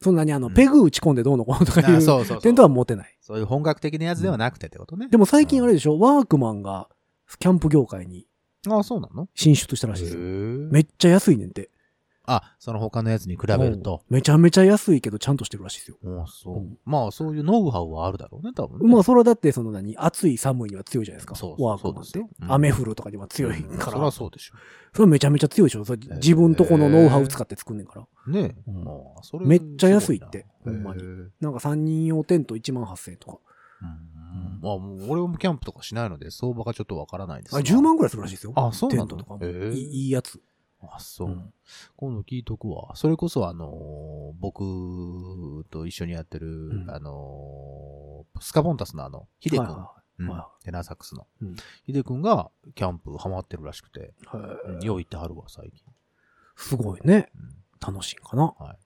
[0.00, 0.04] うん。
[0.04, 2.42] そんなにあの、うんペグ打ち込んでどうのこうのとかいう、そうそうそう。
[2.42, 3.16] テントは持ってない。
[3.20, 5.08] そういう本格的なやつではなくてってことね。
[5.08, 6.88] でも最近あれでしょ、ワークマンが、
[7.38, 8.26] キャンプ業界に
[8.68, 9.28] ああ、そうなの？
[9.34, 11.70] 進出したらしいですめっちゃ安いねんて。
[12.32, 14.02] あ、その他のやつに比べると。
[14.08, 16.26] うんめちゃめちゃ安いけどちゃんとしてるらしいですよ。
[16.26, 16.56] そう。
[16.56, 18.92] うんまあ、そういうノウハウはあるだろうね、多分ね。
[18.92, 21.34] まあ、それはだって、その何、暑い寒いには強いじゃないですか。
[21.34, 22.30] そうそうワークマンってそうですよ。
[22.42, 23.92] うん雨降るとかには強いから。
[23.92, 24.54] そりゃそうでしょ。
[24.94, 25.84] それめちゃめちゃ強いでしょ。
[25.84, 28.32] それー自分とこのノウハウ使って作んねんから。
[28.32, 28.70] ねえ。
[28.70, 33.38] うんまあそれめっちゃ安いってすごいなほんまにへえうんなんか3人用テント1万8000円とか。
[34.62, 38.52] まあ、もう俺もキャンプとかしないので、相場がちょっとわからないですあ、が10万ぐらいするらしいですよ。
[38.54, 39.40] あ、そうなのテントとかも。
[39.42, 40.40] へえいいいいやつ。
[40.82, 41.28] あ、そう。
[41.28, 41.52] うん。
[41.96, 42.94] 今度聞いとくわ。
[42.96, 46.90] それこそ、あのー僕と一緒にやってる、ん。
[46.90, 50.28] あのースカボンタスのあの、ヒデ君、はいはうん。
[50.28, 51.26] はテナーサックスの。
[51.42, 51.56] うん。
[51.84, 55.84] ヒデ君がキャンプハマってるらしくて、いはいうんよう行ってはるわ、最近。
[56.56, 57.30] すごいね。
[57.34, 57.38] う
[57.90, 57.94] ん。
[57.94, 58.54] 楽しいんかな。
[58.58, 58.78] はい。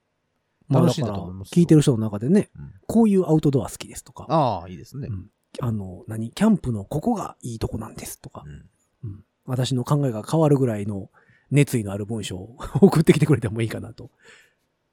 [0.72, 1.52] 楽しいんだと思いますよ。
[1.60, 2.74] 聞いてる人の中でね、うん。
[2.86, 5.08] こういうアウトドア好きですとか、ああ、いいですね。
[5.10, 5.30] うん。
[5.60, 8.44] あの、何、キャンプのここがいいとこなんですとか。
[8.46, 9.10] う、ん。
[9.10, 9.24] うん。
[9.44, 11.10] 私の考えが変わるぐらいの
[11.54, 14.10] 熱意のある文章を 送ってきてくれてもいいかなと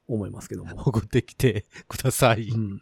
[0.06, 0.70] 思いますけども。
[0.84, 2.48] 送ってきてください。
[2.50, 2.54] う。
[2.54, 2.80] う ん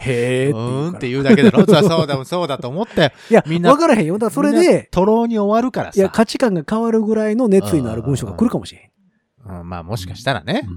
[0.00, 3.10] へーって言うんって言うだけだろそうそうだ、 そうだと思ったよ。
[3.30, 4.14] いや、みんなわからへんよ。
[4.14, 5.98] だからそれで、トロに終わるからさ。
[5.98, 8.92] いや、価値観が変わるぐらいの熱意のある文章が来るかもしれ
[9.46, 10.68] うん、まあもしかしたらね。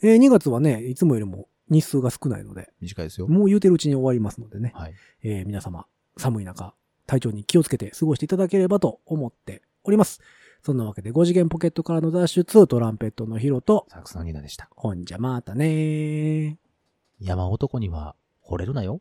[0.03, 3.27] えー2月はね、いつもよりも日数が少ないので、短いですよ。
[3.29, 4.95] もう言うてるうちに終わりますのでね、はい。
[5.23, 6.75] えー皆様、寒い中、
[7.07, 10.21] 体調に気をつけて過ごしていただければと思っております。
[10.63, 14.69] そんなわけで5次元ポケットからの脱出、トランペットのヒロと、サックスのニーナでした。
[14.75, 16.57] ほんじゃまたねー。
[17.21, 18.15] 山男には
[18.47, 19.01] 惚れるなよ。